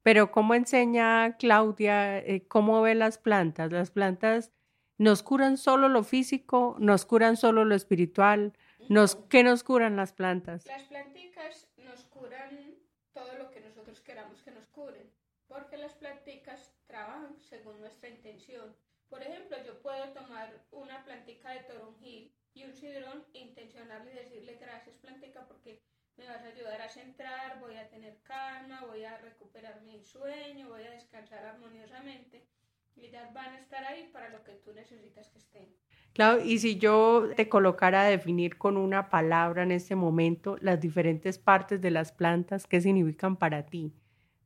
Pero 0.04 0.32
¿cómo 0.32 0.56
enseña 0.56 1.38
Claudia? 1.38 2.18
Eh, 2.18 2.48
¿Cómo 2.48 2.82
ve 2.82 2.96
las 2.96 3.20
plantas? 3.20 3.72
Las 3.72 3.92
plantas 3.92 4.52
nos 4.98 5.22
curan 5.22 5.58
solo 5.58 5.90
lo 5.90 6.04
físico, 6.04 6.76
nos 6.80 7.06
curan 7.06 7.38
solo 7.38 7.66
lo 7.66 7.76
espiritual, 7.76 8.54
nos, 8.90 9.16
¿qué 9.30 9.44
nos 9.44 9.64
curan 9.64 9.96
las 9.96 10.14
plantas? 10.14 10.66
Las 10.66 10.84
planticas 10.84 11.68
nos 11.78 12.06
curan 12.06 12.76
todo 13.14 13.38
lo 13.38 13.52
que 13.52 13.62
nosotros 13.62 14.02
queramos 14.02 14.42
que 14.42 14.52
nos 14.52 14.68
cubren, 14.68 15.10
porque 15.48 15.78
las 15.78 15.94
planticas 15.94 16.74
trabajan 16.88 17.38
según 17.40 17.80
nuestra 17.80 18.10
intención. 18.10 18.76
Por 19.10 19.22
ejemplo, 19.22 19.58
yo 19.66 19.82
puedo 19.82 20.14
tomar 20.14 20.66
una 20.72 21.04
plantica 21.04 21.52
de 21.52 21.64
toronjil 21.64 22.34
y 22.54 22.64
un 22.64 22.74
sidrón 22.74 23.26
intencional 23.34 24.08
y 24.08 24.16
decirle 24.16 24.56
gracias 24.56 24.98
plantica 24.98 25.46
porque 25.48 25.82
me 26.18 26.28
vas 26.28 26.42
a 26.44 26.48
ayudar 26.48 26.82
a 26.82 26.90
centrar, 26.90 27.60
voy 27.60 27.76
a 27.76 27.90
tener 27.90 28.22
calma, 28.24 28.86
voy 28.86 29.04
a 29.04 29.18
recuperar 29.18 29.82
mi 29.82 30.04
sueño, 30.04 30.70
voy 30.70 30.84
a 30.84 30.92
descansar 30.92 31.46
armoniosamente 31.46 32.46
y 32.96 33.06
ellas 33.06 33.34
van 33.34 33.54
a 33.56 33.60
estar 33.60 33.84
ahí 33.86 34.10
para 34.12 34.30
lo 34.30 34.44
que 34.44 34.54
tú 34.56 34.74
necesitas 34.74 35.30
que 35.30 35.40
estén. 35.40 35.76
Claro, 36.14 36.44
y 36.44 36.60
si 36.60 36.78
yo 36.78 37.30
te 37.38 37.48
colocara 37.48 38.02
a 38.02 38.06
definir 38.06 38.58
con 38.58 38.76
una 38.76 39.10
palabra 39.10 39.64
en 39.64 39.72
este 39.72 39.96
momento 39.96 40.58
las 40.60 40.82
diferentes 40.82 41.38
partes 41.40 41.80
de 41.82 41.92
las 41.92 42.12
plantas, 42.12 42.68
¿qué 42.68 42.82
significan 42.82 43.38
para 43.38 43.66
ti? 43.66 43.94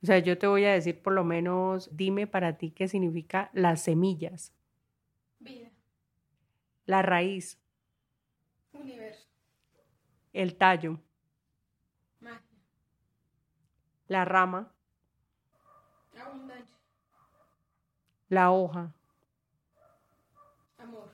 O 0.04 0.06
sea, 0.06 0.20
yo 0.20 0.38
te 0.38 0.46
voy 0.46 0.66
a 0.66 0.74
decir 0.74 1.02
por 1.02 1.14
lo 1.14 1.24
menos, 1.24 1.90
dime 1.92 2.28
para 2.28 2.58
ti 2.58 2.70
qué 2.70 2.88
significa 2.88 3.50
las 3.54 3.82
semillas. 3.82 4.54
Vida. 5.40 5.72
La 6.86 7.02
raíz. 7.02 7.60
Universo. 8.72 9.28
El 10.34 10.56
tallo. 10.56 11.00
Magia. 12.20 12.42
La 14.08 14.24
rama. 14.24 14.72
Abundancia. 16.16 16.76
La 18.30 18.52
hoja. 18.52 18.94
Amor. 20.78 21.10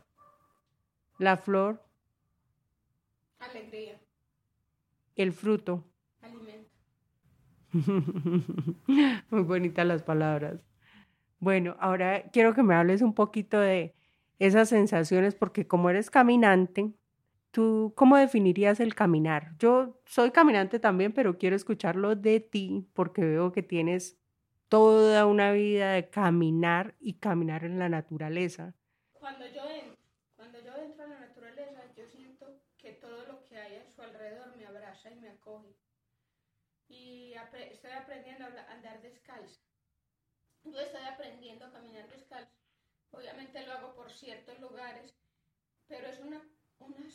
La 1.22 1.38
flor. 1.38 1.80
Alegría. 3.38 4.02
El 5.16 5.34
fruto. 5.34 5.86
Alimento. 6.20 6.72
Muy 9.30 9.44
bonitas 9.44 9.86
las 9.86 10.02
palabras. 10.02 10.62
Bueno, 11.38 11.76
ahora 11.80 12.24
quiero 12.32 12.56
que 12.56 12.64
me 12.64 12.74
hables 12.74 13.04
un 13.04 13.14
poquito 13.14 13.60
de 13.60 13.94
esas 14.40 14.70
sensaciones, 14.70 15.36
porque 15.36 15.68
como 15.68 15.92
eres 15.92 16.10
caminante, 16.10 16.92
¿tú 17.52 17.94
cómo 17.96 18.18
definirías 18.18 18.80
el 18.80 18.96
caminar? 18.96 19.56
Yo 19.60 20.02
soy 20.08 20.32
caminante 20.32 20.80
también, 20.80 21.14
pero 21.14 21.38
quiero 21.38 21.56
escucharlo 21.56 22.16
de 22.16 22.40
ti, 22.40 22.90
porque 22.94 23.24
veo 23.24 23.52
que 23.52 23.62
tienes 23.62 24.18
toda 24.70 25.28
una 25.28 25.52
vida 25.52 25.92
de 25.92 26.10
caminar 26.10 26.96
y 27.00 27.20
caminar 27.20 27.64
en 27.64 27.78
la 27.78 27.90
naturaleza. 27.90 28.74
Cuando 29.14 29.46
yo 29.46 29.70
entro, 29.70 30.01
yo 30.72 30.84
entro 30.84 31.04
a 31.04 31.08
la 31.08 31.20
naturaleza, 31.20 31.82
yo 31.96 32.08
siento 32.08 32.62
que 32.78 32.94
todo 32.94 33.26
lo 33.26 33.44
que 33.46 33.58
hay 33.58 33.76
a 33.76 33.90
su 33.90 34.02
alrededor 34.02 34.56
me 34.56 34.66
abraza 34.66 35.12
y 35.12 35.16
me 35.16 35.30
acoge. 35.30 35.76
Y 36.88 37.34
estoy 37.72 37.92
aprendiendo 37.92 38.46
a 38.46 38.72
andar 38.72 39.02
descalzo. 39.02 39.62
Yo 40.64 40.80
estoy 40.80 41.04
aprendiendo 41.04 41.66
a 41.66 41.72
caminar 41.72 42.08
descalzo. 42.10 42.54
Obviamente 43.12 43.66
lo 43.66 43.74
hago 43.74 43.94
por 43.94 44.12
ciertos 44.12 44.60
lugares, 44.60 45.14
pero 45.88 46.08
es 46.08 46.20
una, 46.20 46.42
una, 46.80 47.06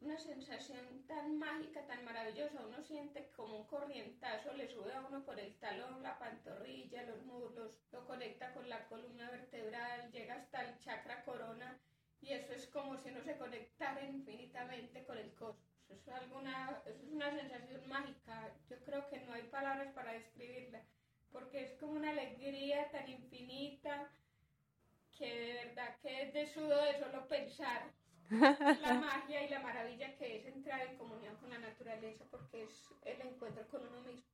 una 0.00 0.18
sensación 0.18 1.04
tan 1.06 1.38
mágica, 1.38 1.86
tan 1.86 2.04
maravillosa. 2.04 2.64
Uno 2.66 2.82
siente 2.82 3.30
como 3.30 3.58
un 3.58 3.66
corrientazo, 3.66 4.52
le 4.52 4.68
sube 4.68 4.92
a 4.92 5.00
uno 5.00 5.24
por 5.24 5.40
el 5.40 5.56
talón, 5.58 6.02
la 6.02 6.18
pantorrilla, 6.18 7.02
los 7.04 7.24
muslos, 7.24 7.80
lo 7.90 8.06
conecta 8.06 8.52
con 8.52 8.68
la 8.68 8.86
columna 8.88 9.30
vertebral, 9.30 10.10
llega 10.12 10.34
hasta 10.34 10.62
el 10.62 10.78
chakra 10.78 11.24
corona 11.24 11.80
y 12.22 12.32
eso 12.32 12.52
es 12.52 12.66
como 12.68 12.96
si 12.96 13.10
uno 13.10 13.20
se 13.22 13.36
conectara 13.36 14.04
infinitamente 14.04 15.04
con 15.04 15.18
el 15.18 15.34
cosmos. 15.34 15.66
Eso 15.88 16.10
es, 16.10 16.16
alguna, 16.16 16.80
eso 16.86 17.02
es 17.02 17.12
una 17.12 17.30
sensación 17.30 17.86
mágica. 17.88 18.54
Yo 18.70 18.76
creo 18.84 19.08
que 19.08 19.20
no 19.20 19.32
hay 19.32 19.42
palabras 19.42 19.92
para 19.92 20.12
describirla, 20.12 20.80
porque 21.32 21.64
es 21.64 21.72
como 21.74 21.92
una 21.92 22.10
alegría 22.10 22.90
tan 22.90 23.08
infinita 23.08 24.08
que 25.18 25.26
de 25.26 25.54
verdad 25.64 25.96
que 26.00 26.22
es 26.22 26.32
de 26.32 26.46
sudo 26.46 26.82
de 26.84 26.98
solo 26.98 27.28
pensar 27.28 27.90
la 28.30 28.94
magia 29.00 29.44
y 29.44 29.50
la 29.50 29.60
maravilla 29.60 30.16
que 30.16 30.38
es 30.38 30.46
entrar 30.46 30.80
en 30.86 30.96
comunión 30.96 31.36
con 31.36 31.50
la 31.50 31.58
naturaleza, 31.58 32.24
porque 32.30 32.62
es 32.62 32.88
el 33.02 33.20
encuentro 33.20 33.66
con 33.68 33.86
uno 33.86 34.00
mismo. 34.02 34.26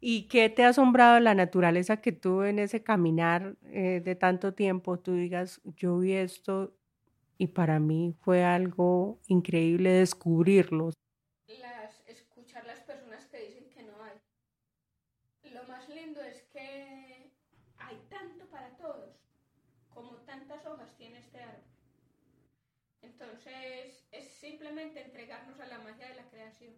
¿Y 0.00 0.28
qué 0.28 0.48
te 0.48 0.64
ha 0.64 0.68
asombrado 0.68 1.20
la 1.20 1.34
naturaleza 1.34 2.00
que 2.00 2.12
tú 2.12 2.42
en 2.42 2.58
ese 2.58 2.82
caminar 2.82 3.56
eh, 3.66 4.00
de 4.02 4.14
tanto 4.14 4.54
tiempo, 4.54 4.98
tú 4.98 5.14
digas, 5.14 5.60
yo 5.76 5.98
vi 5.98 6.12
esto 6.14 6.74
y 7.40 7.46
para 7.46 7.80
mí 7.80 8.14
fue 8.20 8.44
algo 8.44 9.18
increíble 9.26 9.92
descubrirlo? 9.92 10.90
Las, 11.48 12.02
escuchar 12.06 12.66
las 12.66 12.80
personas 12.80 13.24
que 13.24 13.38
dicen 13.46 13.70
que 13.70 13.82
no 13.82 13.94
hay. 14.04 14.20
Lo 15.50 15.64
más 15.64 15.88
lindo 15.88 16.20
es 16.20 16.42
que 16.52 17.32
hay 17.78 17.96
tanto 18.10 18.44
para 18.50 18.76
todos, 18.76 19.16
como 19.88 20.16
tantas 20.26 20.66
hojas 20.66 20.94
tiene 20.98 21.20
este 21.20 21.40
árbol. 21.40 21.64
Entonces 23.00 24.04
es 24.12 24.28
simplemente 24.28 25.02
entregarnos 25.02 25.58
a 25.60 25.66
la 25.66 25.78
magia 25.78 26.08
de 26.08 26.16
la 26.16 26.28
creación. 26.28 26.74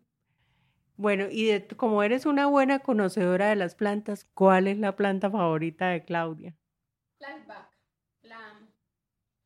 Bueno, 0.97 1.27
y 1.29 1.47
de, 1.47 1.67
como 1.67 2.05
eres 2.05 2.25
una 2.25 2.47
buena 2.47 2.79
conocedora 2.79 3.49
de 3.49 3.57
las 3.57 3.75
plantas, 3.75 4.27
¿cuál 4.33 4.69
es 4.69 4.79
la 4.79 4.95
planta 4.95 5.29
favorita 5.29 5.89
de 5.89 6.05
Claudia? 6.05 6.57
La 7.19 7.35
albahaca, 7.35 7.77
la 8.23 8.51
amo. 8.51 8.69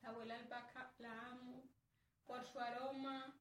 La 0.03 0.09
abuela 0.11 0.37
albahaca 0.37 0.77
la 0.99 1.29
amo 1.29 1.63
por 2.27 2.45
su 2.45 2.59
aroma, 2.59 3.39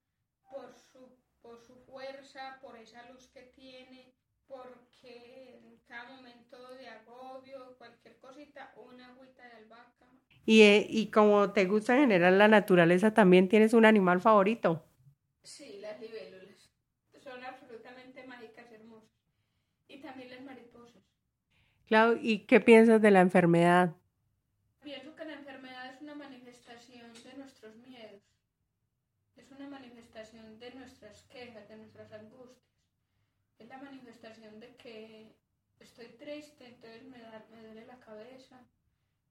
por 0.49 0.73
su, 0.73 1.17
por 1.41 1.59
su 1.59 1.75
fuerza, 1.75 2.59
por 2.61 2.77
esa 2.77 3.09
luz 3.09 3.27
que 3.29 3.43
tiene, 3.43 4.13
porque 4.47 5.59
en 5.63 5.77
cada 5.87 6.15
momento 6.15 6.75
de 6.75 6.87
agobio, 6.87 7.77
una 8.75 9.07
agüita 9.09 9.47
de 9.47 9.55
albahaca. 9.55 10.07
Y, 10.45 10.61
eh, 10.61 10.85
y 10.89 11.07
como 11.11 11.51
te 11.51 11.65
gusta 11.65 11.95
en 11.95 12.01
general 12.01 12.37
la 12.37 12.47
naturaleza, 12.47 13.13
¿también 13.13 13.49
tienes 13.49 13.73
un 13.73 13.85
animal 13.85 14.21
favorito? 14.21 14.83
Sí, 15.57 15.79
las 15.81 15.99
libélulas. 15.99 16.57
Son 17.23 17.43
absolutamente 17.43 18.23
mágicas, 18.25 18.71
hermosas. 18.71 19.09
Y 19.87 19.99
también 20.01 20.29
las 20.31 20.41
mariposas. 20.41 21.03
Claro, 21.87 22.17
¿y 22.21 22.45
qué 22.45 22.59
piensas 22.61 23.01
de 23.01 23.11
la 23.11 23.21
enfermedad? 23.21 23.95
Pienso 24.83 25.13
que 25.15 25.25
la 25.25 25.33
enfermedad 25.33 25.93
es 25.93 26.01
una 26.01 26.15
manifestación 26.15 27.21
de 27.23 27.33
nuestros 27.35 27.75
miedos. 27.75 28.21
Es 29.35 29.51
una 29.51 29.67
manifestación 29.69 30.59
de 30.59 30.73
nuestras 30.73 31.23
quejas, 31.31 31.69
de 31.69 31.77
nuestras 31.77 32.11
angustias. 32.11 32.65
Es 33.59 33.67
la 33.69 33.77
manifestación 33.79 34.59
de 34.59 34.75
que 34.77 35.35
estoy 35.79 36.07
triste, 36.17 36.67
entonces 36.67 37.03
me, 37.03 37.19
da, 37.19 37.45
me 37.51 37.63
duele 37.63 37.85
la 37.85 37.99
cabeza. 37.99 38.59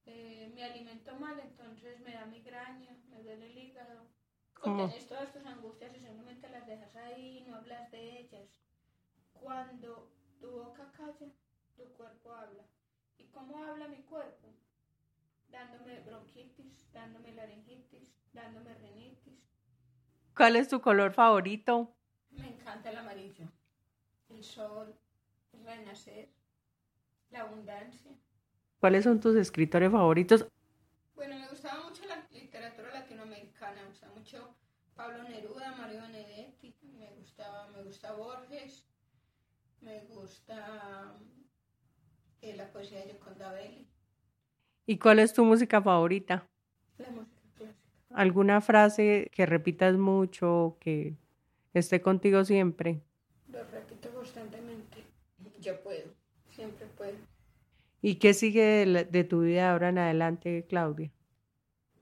Eh, 0.07 0.53
me 0.55 0.65
alimento 0.65 1.15
mal, 1.17 1.41
entonces 1.41 2.01
me 2.01 2.13
da 2.13 2.27
migraña, 2.27 2.97
me 3.09 3.23
duele 3.23 3.47
el 3.47 3.59
hígado. 3.59 4.07
¿Cómo? 4.53 4.89
Tienes 4.89 5.09
todas 5.09 5.33
tus 5.33 5.45
angustias 5.47 5.95
y 5.97 6.01
simplemente 6.01 6.49
las 6.51 6.67
dejas 6.67 6.95
ahí, 6.97 7.45
no 7.47 7.57
hablas 7.57 7.91
de 7.91 8.21
ellas. 8.21 8.49
Cuando 9.33 10.11
tu 10.41 10.51
boca 10.51 10.93
calla, 10.93 11.33
tu 11.77 11.85
cuerpo 11.95 12.33
habla. 12.33 12.65
¿Y 13.19 13.25
cómo 13.29 13.63
habla 13.65 13.89
mi 13.89 14.03
cuerpo? 14.03 14.49
Dándome 15.51 16.01
bronquitis, 16.01 16.91
dándome 16.93 17.33
laringitis, 17.33 18.15
dándome 18.33 18.75
rinitis. 18.75 19.41
¿Cuál 20.37 20.57
es 20.57 20.69
tu 20.69 20.81
color 20.81 21.13
favorito? 21.13 21.95
Me 22.31 22.49
encanta 22.49 22.91
el 22.91 22.97
amarillo, 22.97 23.47
el 24.31 24.43
sol, 24.43 24.99
renacer, 25.65 26.29
la 27.31 27.43
abundancia. 27.43 28.13
¿Cuáles 28.81 29.05
son 29.05 29.21
tus 29.21 29.37
escritores 29.37 29.91
favoritos? 29.91 30.47
Bueno, 31.17 31.37
me 31.39 31.49
gustaba 31.49 31.85
mucho 31.89 32.03
la 32.07 32.27
literatura 32.39 32.91
latinoamericana, 32.93 33.83
me 33.83 33.89
gusta 33.89 34.09
mucho 34.15 34.57
Pablo 34.97 35.23
Neruda, 35.25 35.75
Mario 35.79 36.01
Benedetti, 36.03 36.75
me 36.99 37.09
gustaba, 37.19 37.69
me 37.69 37.83
gusta 37.83 38.13
Borges, 38.13 38.85
me 39.81 40.01
gusta 40.01 41.15
eh, 42.43 42.55
la 42.57 42.67
poesía 42.71 43.01
de 43.01 43.13
Yoconda 43.13 43.53
Belli, 43.53 43.87
¿Y 44.87 44.99
cuál 44.99 45.19
es 45.19 45.33
tu 45.33 45.45
música 45.45 45.81
favorita? 45.83 46.47
la 46.99 47.11
música 47.11 47.41
clásica. 47.57 47.81
¿Alguna 48.11 48.61
frase 48.61 49.31
que 49.33 49.47
repitas 49.47 49.97
mucho, 49.97 50.77
que 50.81 51.17
esté 51.75 52.01
contigo 52.01 52.45
siempre? 52.45 53.03
Lo 53.53 53.65
repito 53.65 54.11
constantemente. 54.11 55.05
Yo 55.61 55.81
puedo, 55.83 56.13
siempre 56.55 56.87
puedo. 56.87 57.17
¿Y 58.07 58.17
qué 58.17 58.35
sigue 58.35 58.85
de, 58.85 59.25
tu 59.25 59.41
vida 59.41 59.73
ahora 59.73 59.89
en 59.89 59.97
adelante, 59.97 60.67
Claudia? 60.69 61.11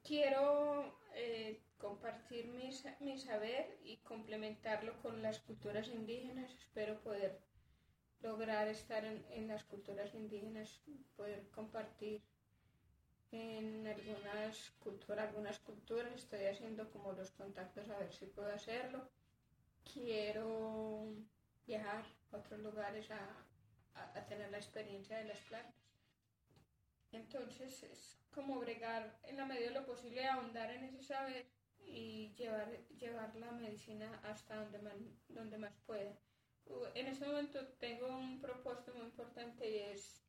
Quiero 0.02 0.98
eh, 1.14 1.60
compartir 1.78 2.48
mi, 2.48 2.72
sa- 2.72 2.96
mi 2.98 3.16
saber 3.16 3.78
y 3.84 3.98
complementarlo 3.98 5.00
con 5.00 5.22
las 5.22 5.38
culturas 5.38 5.86
indígenas. 5.86 6.52
Espero 6.58 7.00
poder 7.02 7.38
lograr 8.20 8.66
estar 8.66 9.04
en, 9.04 9.46
las 9.46 9.62
culturas 9.62 10.12
indígenas, 10.12 10.82
poder 11.14 11.46
compartir 11.52 12.20
en 13.30 13.86
algunas 13.86 14.72
culturas, 14.80 15.28
algunas 15.28 15.60
culturas. 15.60 16.12
Estoy 16.16 16.46
haciendo 16.46 16.90
como 16.90 17.12
los 17.12 17.30
contactos 17.30 17.88
a 17.90 17.98
ver 17.98 18.12
si 18.12 18.26
puedo 18.26 18.52
hacerlo. 18.52 19.08
Quiero 19.94 21.14
viajar 21.64 22.04
a 22.32 22.38
otros 22.38 22.58
lugares 22.58 23.08
a 23.12 24.26
tener 24.26 24.50
la 24.50 24.58
experiencia 24.58 25.18
de 25.18 25.26
las 25.26 25.38
plantas. 25.42 25.81
Entonces 27.12 27.82
es 27.82 28.18
como 28.30 28.58
bregar 28.58 29.18
en 29.24 29.36
la 29.36 29.46
medida 29.46 29.68
de 29.68 29.80
lo 29.80 29.86
posible, 29.86 30.26
ahondar 30.26 30.70
en 30.70 30.84
ese 30.84 31.02
saber 31.02 31.46
y 31.78 32.34
llevar, 32.34 32.70
llevar 32.88 33.34
la 33.36 33.52
medicina 33.52 34.20
hasta 34.24 34.56
donde 34.56 34.78
más, 34.78 34.94
donde 35.28 35.58
más 35.58 35.74
pueda. 35.86 36.18
En 36.94 37.06
este 37.06 37.26
momento 37.26 37.66
tengo 37.78 38.06
un 38.06 38.40
propósito 38.40 38.94
muy 38.94 39.06
importante 39.06 39.68
y 39.68 39.78
es 39.78 40.24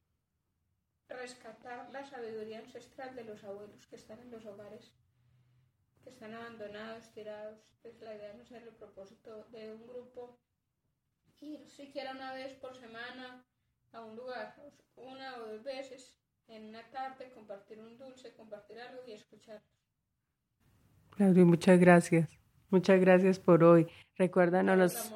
rescatar 1.08 1.90
la 1.92 2.04
sabiduría 2.06 2.60
ancestral 2.60 3.16
de 3.16 3.24
los 3.24 3.44
abuelos 3.44 3.86
que 3.88 3.96
están 3.96 4.20
en 4.20 4.32
los 4.32 4.46
hogares, 4.46 4.94
que 6.04 6.10
están 6.10 6.34
abandonados, 6.34 7.12
tirados. 7.14 7.60
Pues 7.82 8.00
la 8.02 8.16
idea 8.16 8.46
ser 8.46 8.64
el 8.64 8.76
propósito 8.76 9.46
de 9.52 9.74
un 9.74 9.86
grupo, 9.86 10.40
ir 11.42 11.70
siquiera 11.70 12.12
una 12.12 12.34
vez 12.34 12.54
por 12.54 12.76
semana 12.76 13.46
a 13.92 14.02
un 14.02 14.16
lugar, 14.16 14.56
una 14.96 15.38
o 15.38 15.48
dos 15.48 15.64
veces, 15.64 16.18
en 16.48 16.66
una 16.66 16.84
tarde, 16.92 17.32
compartir 17.34 17.80
un 17.80 17.98
dulce, 17.98 18.34
compartir 18.34 18.80
algo 18.80 19.02
y 19.08 19.14
escucharlos. 19.14 19.64
Claudio, 21.12 21.46
muchas 21.46 21.80
gracias. 21.80 22.40
Muchas 22.70 23.00
gracias 23.00 23.40
por 23.40 23.64
hoy. 23.64 23.88
Recuérdanos 24.18 25.14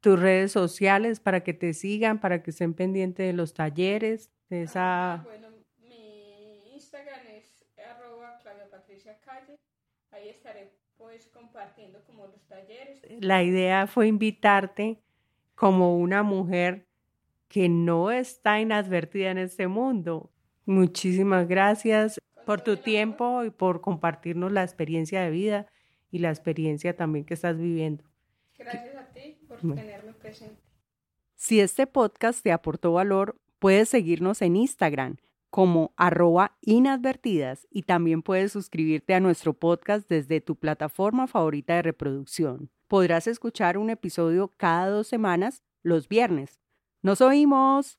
tus 0.00 0.18
redes 0.18 0.52
sociales 0.52 1.20
para 1.20 1.42
que 1.42 1.52
te 1.52 1.74
sigan, 1.74 2.20
para 2.20 2.42
que 2.42 2.50
estén 2.50 2.74
pendientes 2.74 3.26
de 3.26 3.32
los 3.32 3.54
talleres, 3.54 4.30
de 4.48 4.62
esa... 4.62 5.14
Ah, 5.14 5.22
bueno, 5.24 5.48
mi 5.78 6.74
Instagram 6.74 7.26
es 7.28 7.64
arroba 7.78 8.38
Claudia 8.42 8.70
Patricia 8.70 9.18
Calle. 9.20 9.58
Ahí 10.10 10.28
estaré 10.28 10.72
pues 10.96 11.26
compartiendo 11.26 12.02
como 12.04 12.26
los 12.26 12.46
talleres. 12.46 13.02
La 13.20 13.42
idea 13.42 13.86
fue 13.86 14.08
invitarte 14.08 15.02
como 15.54 15.98
una 15.98 16.22
mujer 16.22 16.86
que 17.48 17.68
no 17.68 18.10
está 18.10 18.60
inadvertida 18.60 19.30
en 19.30 19.38
este 19.38 19.68
mundo. 19.68 20.30
Muchísimas 20.66 21.46
gracias 21.46 22.20
por 22.46 22.60
tu 22.60 22.76
tiempo 22.76 23.44
y 23.44 23.50
por 23.50 23.80
compartirnos 23.80 24.52
la 24.52 24.62
experiencia 24.62 25.22
de 25.22 25.30
vida 25.30 25.66
y 26.10 26.18
la 26.18 26.30
experiencia 26.30 26.96
también 26.96 27.24
que 27.24 27.34
estás 27.34 27.58
viviendo. 27.58 28.04
Gracias 28.58 28.96
a 28.96 29.06
ti 29.12 29.36
por 29.46 29.58
tenerme 29.58 30.12
presente. 30.14 30.62
Si 31.34 31.60
este 31.60 31.86
podcast 31.86 32.42
te 32.42 32.52
aportó 32.52 32.92
valor, 32.92 33.36
puedes 33.58 33.88
seguirnos 33.88 34.40
en 34.42 34.56
Instagram 34.56 35.16
como 35.50 35.92
arroba 35.96 36.56
inadvertidas 36.62 37.68
y 37.70 37.82
también 37.82 38.22
puedes 38.22 38.50
suscribirte 38.52 39.14
a 39.14 39.20
nuestro 39.20 39.54
podcast 39.54 40.08
desde 40.08 40.40
tu 40.40 40.56
plataforma 40.56 41.26
favorita 41.26 41.76
de 41.76 41.82
reproducción. 41.82 42.70
Podrás 42.88 43.26
escuchar 43.26 43.78
un 43.78 43.90
episodio 43.90 44.50
cada 44.56 44.88
dos 44.88 45.06
semanas 45.06 45.62
los 45.82 46.08
viernes. 46.08 46.60
¡Nos 47.02 47.20
oímos! 47.20 47.96